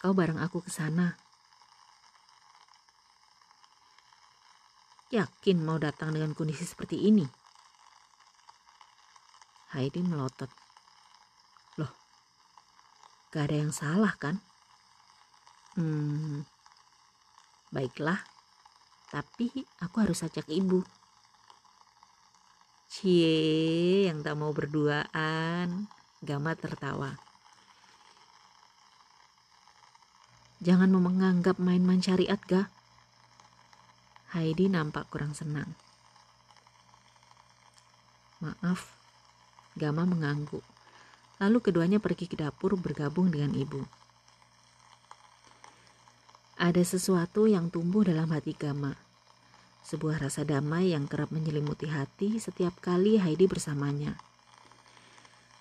Kau 0.00 0.16
bareng 0.16 0.40
aku 0.40 0.64
ke 0.64 0.72
sana. 0.72 1.20
Yakin 5.12 5.60
mau 5.60 5.76
datang 5.76 6.16
dengan 6.16 6.32
kondisi 6.32 6.64
seperti 6.64 6.96
ini? 7.12 7.28
Heidi 9.76 10.00
melotot. 10.00 10.48
Loh, 11.76 11.92
gak 13.28 13.52
ada 13.52 13.56
yang 13.68 13.72
salah 13.76 14.16
kan? 14.16 14.40
Hmm, 15.76 16.48
baiklah. 17.68 18.24
Tapi 19.12 19.52
aku 19.84 19.96
harus 20.00 20.24
ajak 20.24 20.48
ibu. 20.48 20.80
Cie, 22.88 24.08
yang 24.08 24.24
tak 24.24 24.40
mau 24.40 24.56
berduaan. 24.56 25.84
Gama 26.24 26.56
tertawa. 26.56 27.20
Jangan 30.64 30.88
menganggap 30.88 31.60
main-main 31.60 32.00
syariat, 32.00 32.40
ga? 32.48 32.72
Heidi 34.32 34.72
nampak 34.72 35.12
kurang 35.12 35.36
senang. 35.36 35.76
Maaf, 38.40 38.96
Gama 39.76 40.08
mengangguk. 40.08 40.64
Lalu 41.36 41.60
keduanya 41.60 42.00
pergi 42.00 42.32
ke 42.32 42.40
dapur 42.40 42.80
bergabung 42.80 43.28
dengan 43.28 43.52
ibu. 43.52 43.84
Ada 46.56 46.88
sesuatu 46.88 47.44
yang 47.44 47.68
tumbuh 47.68 48.00
dalam 48.00 48.32
hati 48.32 48.56
Gama. 48.56 48.96
Sebuah 49.84 50.24
rasa 50.24 50.40
damai 50.40 50.96
yang 50.96 51.04
kerap 51.04 51.28
menyelimuti 51.28 51.84
hati 51.84 52.40
setiap 52.40 52.80
kali 52.80 53.20
Heidi 53.20 53.44
bersamanya. 53.44 54.16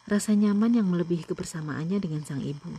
Rasa 0.08 0.32
nyaman 0.40 0.80
yang 0.80 0.88
melebihi 0.88 1.28
kebersamaannya 1.28 2.00
dengan 2.00 2.24
sang 2.24 2.40
ibu. 2.40 2.72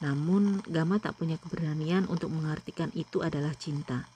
Namun, 0.00 0.64
Gama 0.64 0.96
tak 0.96 1.20
punya 1.20 1.36
keberanian 1.36 2.08
untuk 2.08 2.32
mengartikan 2.32 2.88
itu 2.96 3.20
adalah 3.20 3.52
cinta. 3.52 4.08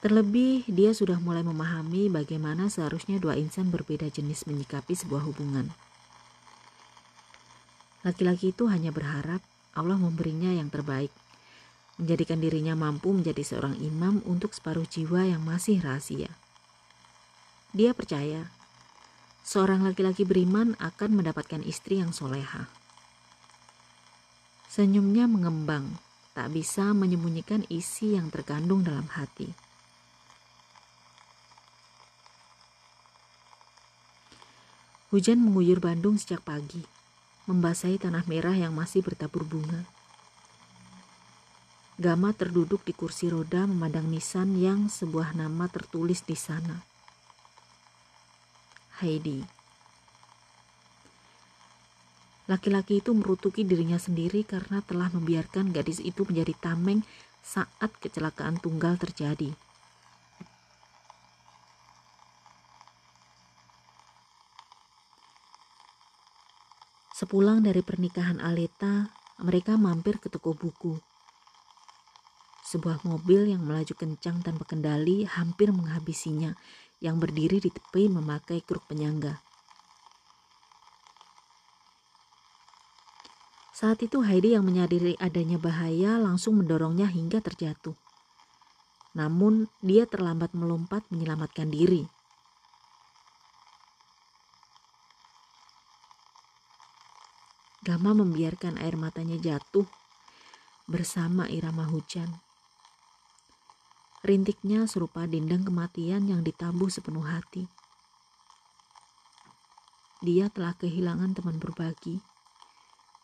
Terlebih, 0.00 0.64
dia 0.64 0.96
sudah 0.96 1.20
mulai 1.20 1.44
memahami 1.44 2.08
bagaimana 2.08 2.72
seharusnya 2.72 3.20
dua 3.20 3.36
insan 3.36 3.68
berbeda 3.68 4.08
jenis 4.08 4.48
menyikapi 4.48 4.96
sebuah 4.96 5.28
hubungan. 5.28 5.76
Laki-laki 8.00 8.56
itu 8.56 8.64
hanya 8.72 8.96
berharap 8.96 9.44
Allah 9.78 9.94
memberinya 9.94 10.50
yang 10.50 10.66
terbaik, 10.74 11.14
menjadikan 12.02 12.42
dirinya 12.42 12.74
mampu 12.74 13.14
menjadi 13.14 13.46
seorang 13.46 13.78
imam 13.78 14.18
untuk 14.26 14.50
separuh 14.50 14.82
jiwa 14.90 15.22
yang 15.22 15.46
masih 15.46 15.78
rahasia. 15.78 16.34
Dia 17.70 17.94
percaya, 17.94 18.50
seorang 19.46 19.86
laki-laki 19.86 20.26
beriman 20.26 20.74
akan 20.82 21.22
mendapatkan 21.22 21.62
istri 21.62 22.02
yang 22.02 22.10
soleha. 22.10 22.66
Senyumnya 24.66 25.30
mengembang, 25.30 26.02
tak 26.34 26.50
bisa 26.50 26.90
menyembunyikan 26.90 27.62
isi 27.70 28.18
yang 28.18 28.34
terkandung 28.34 28.82
dalam 28.82 29.06
hati. 29.14 29.54
Hujan 35.08 35.40
mengguyur 35.40 35.80
Bandung 35.80 36.20
sejak 36.20 36.44
pagi, 36.44 36.84
membasahi 37.48 37.96
tanah 37.96 38.28
merah 38.28 38.52
yang 38.52 38.76
masih 38.76 39.00
bertabur 39.00 39.48
bunga. 39.48 39.88
Gama 41.98 42.30
terduduk 42.36 42.84
di 42.84 42.94
kursi 42.94 43.26
roda 43.26 43.66
memandang 43.66 44.06
nisan 44.06 44.54
yang 44.54 44.86
sebuah 44.86 45.34
nama 45.34 45.66
tertulis 45.66 46.22
di 46.22 46.36
sana. 46.36 46.84
Heidi. 49.02 49.42
Laki-laki 52.46 53.00
itu 53.02 53.16
merutuki 53.16 53.64
dirinya 53.66 53.98
sendiri 53.98 54.44
karena 54.46 54.84
telah 54.84 55.10
membiarkan 55.10 55.72
gadis 55.74 55.98
itu 56.04 56.22
menjadi 56.28 56.54
tameng 56.62 57.02
saat 57.42 57.90
kecelakaan 57.98 58.60
tunggal 58.62 59.00
terjadi. 59.00 59.56
Sepulang 67.18 67.66
dari 67.66 67.82
pernikahan 67.82 68.38
Aleta, 68.38 69.10
mereka 69.42 69.74
mampir 69.74 70.22
ke 70.22 70.30
toko 70.30 70.54
buku. 70.54 71.02
Sebuah 72.62 73.02
mobil 73.02 73.50
yang 73.50 73.66
melaju 73.66 73.90
kencang 73.90 74.38
tanpa 74.46 74.62
kendali 74.62 75.26
hampir 75.26 75.74
menghabisinya, 75.74 76.54
yang 77.02 77.18
berdiri 77.18 77.58
di 77.58 77.74
tepi 77.74 78.06
memakai 78.06 78.62
kruk 78.62 78.86
penyangga. 78.86 79.42
Saat 83.74 83.98
itu 84.06 84.22
Heidi 84.22 84.54
yang 84.54 84.62
menyadari 84.62 85.18
adanya 85.18 85.58
bahaya 85.58 86.22
langsung 86.22 86.62
mendorongnya 86.62 87.10
hingga 87.10 87.42
terjatuh. 87.42 87.98
Namun 89.18 89.66
dia 89.82 90.06
terlambat 90.06 90.54
melompat 90.54 91.02
menyelamatkan 91.10 91.66
diri. 91.66 92.06
Gama 97.88 98.12
membiarkan 98.12 98.76
air 98.76 99.00
matanya 99.00 99.40
jatuh 99.40 99.88
bersama 100.84 101.48
irama 101.48 101.88
hujan. 101.88 102.28
Rintiknya 104.20 104.84
serupa 104.84 105.24
dindang 105.24 105.64
kematian 105.64 106.28
yang 106.28 106.44
ditabuh 106.44 106.92
sepenuh 106.92 107.24
hati. 107.24 107.64
Dia 110.20 110.52
telah 110.52 110.76
kehilangan 110.76 111.32
teman 111.32 111.56
berbagi 111.56 112.20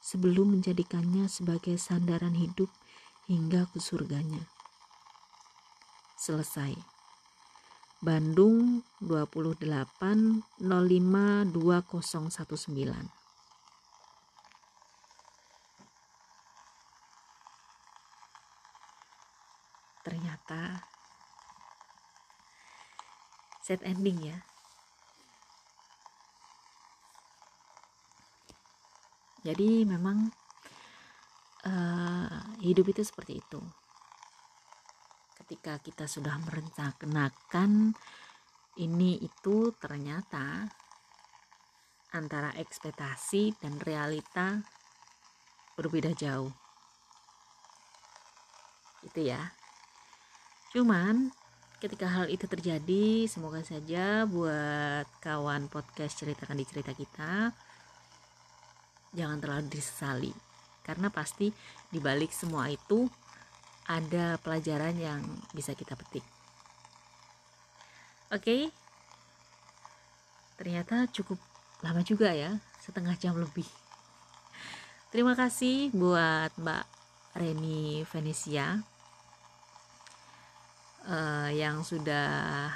sebelum 0.00 0.57
menjadikannya 0.57 1.29
sebagai 1.29 1.77
sandaran 1.77 2.33
hidup 2.33 2.72
hingga 3.29 3.68
ke 3.68 3.85
surganya. 3.85 4.48
Selesai. 6.16 6.72
Bandung 8.00 8.81
28 9.05 9.61
05 10.57 11.53
2019 11.53 13.24
Ternyata 20.05 20.84
set 23.65 23.81
ending 23.81 24.21
ya. 24.21 24.45
Jadi 29.41 29.89
memang 29.89 30.29
uh, 31.65 32.41
hidup 32.61 32.93
itu 32.93 33.01
seperti 33.01 33.41
itu. 33.41 33.61
Ketika 35.41 35.81
kita 35.81 36.05
sudah 36.05 36.37
merencanakan 36.45 37.97
ini 38.85 39.17
itu 39.25 39.73
ternyata 39.81 40.69
antara 42.12 42.53
ekspektasi 42.61 43.57
dan 43.65 43.81
realita 43.81 44.61
berbeda 45.77 46.12
jauh. 46.12 46.53
Itu 49.05 49.21
ya. 49.25 49.53
Cuman 50.73 51.43
ketika 51.85 52.09
hal 52.09 52.32
itu 52.32 52.49
terjadi, 52.49 53.28
semoga 53.28 53.61
saja 53.61 54.24
buat 54.24 55.05
kawan 55.20 55.68
podcast 55.68 56.16
ceritakan 56.16 56.57
di 56.57 56.64
cerita 56.64 56.97
kita 56.97 57.53
jangan 59.12 59.37
terlalu 59.37 59.68
disesali 59.68 60.32
karena 60.80 61.12
pasti 61.12 61.53
di 61.93 62.01
balik 62.01 62.32
semua 62.32 62.72
itu 62.72 63.05
ada 63.85 64.41
pelajaran 64.41 64.97
yang 64.97 65.20
bisa 65.53 65.76
kita 65.76 65.93
petik. 65.93 66.24
Oke, 68.32 68.41
okay? 68.41 68.62
ternyata 70.57 71.05
cukup 71.12 71.37
lama 71.85 72.01
juga 72.01 72.32
ya, 72.32 72.64
setengah 72.80 73.12
jam 73.20 73.37
lebih. 73.37 73.68
Terima 75.12 75.37
kasih 75.37 75.93
buat 75.93 76.49
Mbak 76.57 76.85
Reni 77.37 78.09
Venesia 78.09 78.93
uh, 81.09 81.50
yang 81.52 81.84
sudah 81.84 82.72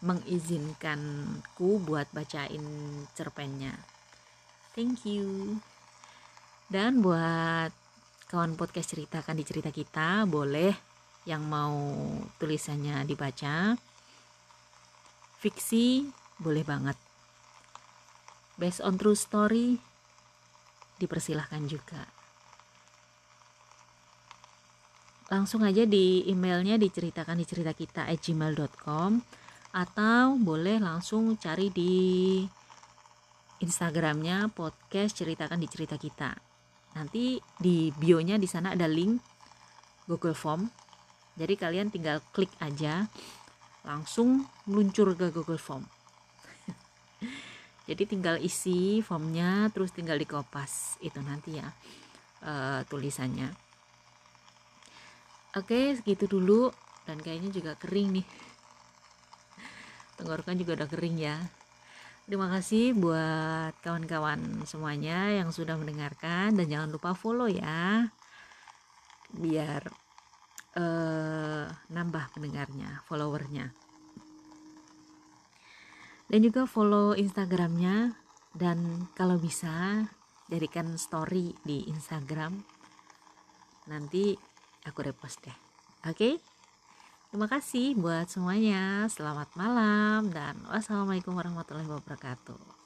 mengizinkanku 0.00 1.80
buat 1.84 2.08
bacain 2.12 2.64
cerpennya. 3.12 3.76
Thank 4.72 5.04
you. 5.04 5.60
Dan 6.70 7.02
buat 7.04 7.74
kawan 8.30 8.54
podcast 8.54 8.94
ceritakan 8.94 9.36
di 9.36 9.44
cerita 9.44 9.74
kita 9.74 10.24
boleh 10.24 10.72
yang 11.28 11.44
mau 11.44 11.76
tulisannya 12.40 13.04
dibaca 13.04 13.76
fiksi 15.42 16.08
boleh 16.40 16.64
banget 16.64 16.96
based 18.56 18.80
on 18.80 18.96
true 18.96 19.18
story 19.18 19.76
dipersilahkan 20.96 21.64
juga 21.68 22.19
langsung 25.30 25.62
aja 25.62 25.86
di 25.86 26.26
emailnya 26.26 26.74
diceritakan 26.74 27.38
di 27.38 27.46
cerita 27.46 27.70
kita 27.70 28.02
at 28.10 28.18
gmail.com 28.18 29.22
atau 29.70 30.34
boleh 30.34 30.82
langsung 30.82 31.38
cari 31.38 31.70
di 31.70 31.94
Instagramnya 33.62 34.50
podcast 34.50 35.22
ceritakan 35.22 35.62
di 35.62 35.70
cerita 35.70 35.94
kita. 35.94 36.34
Nanti 36.98 37.38
di 37.54 37.94
bionya 37.94 38.42
di 38.42 38.50
sana 38.50 38.74
ada 38.74 38.90
link 38.90 39.22
Google 40.10 40.34
Form. 40.34 40.66
Jadi 41.38 41.54
kalian 41.54 41.94
tinggal 41.94 42.18
klik 42.34 42.50
aja 42.58 43.06
langsung 43.86 44.50
meluncur 44.66 45.14
ke 45.14 45.30
Google 45.30 45.62
Form. 45.62 45.86
Jadi 47.88 48.02
tinggal 48.02 48.42
isi 48.42 48.98
formnya 49.06 49.70
terus 49.70 49.94
tinggal 49.94 50.18
dikopas 50.18 50.98
itu 50.98 51.22
nanti 51.22 51.54
ya 51.54 51.70
uh, 52.42 52.82
tulisannya 52.90 53.69
oke 55.56 55.94
segitu 55.98 56.26
dulu. 56.30 56.70
Dan 57.08 57.18
kayaknya 57.18 57.50
juga 57.50 57.72
kering 57.74 58.20
nih. 58.20 58.26
Tenggorokan 60.20 60.56
juga 60.60 60.84
udah 60.84 60.88
kering 60.90 61.16
ya. 61.18 61.36
Terima 62.28 62.46
kasih 62.46 62.94
buat 62.94 63.74
kawan-kawan 63.82 64.62
semuanya 64.62 65.34
yang 65.34 65.50
sudah 65.50 65.74
mendengarkan. 65.74 66.54
Dan 66.54 66.70
jangan 66.70 66.90
lupa 66.94 67.16
follow 67.16 67.50
ya. 67.50 68.06
Biar 69.34 69.82
uh, 70.78 71.66
nambah 71.90 72.24
pendengarnya, 72.36 73.02
followernya. 73.10 73.74
Dan 76.30 76.38
juga 76.46 76.70
follow 76.70 77.18
Instagramnya. 77.18 78.14
Dan 78.54 79.10
kalau 79.18 79.34
bisa 79.40 80.06
jadikan 80.50 80.98
story 80.98 81.54
di 81.62 81.86
Instagram. 81.86 82.62
Nanti 83.90 84.49
aku 84.86 85.04
repost 85.04 85.42
deh. 85.44 85.56
Oke? 86.08 86.16
Okay? 86.16 86.34
Terima 87.30 87.46
kasih 87.46 87.94
buat 87.94 88.26
semuanya. 88.26 89.06
Selamat 89.06 89.46
malam 89.54 90.34
dan 90.34 90.58
wassalamualaikum 90.66 91.30
warahmatullahi 91.30 91.86
wabarakatuh. 91.86 92.79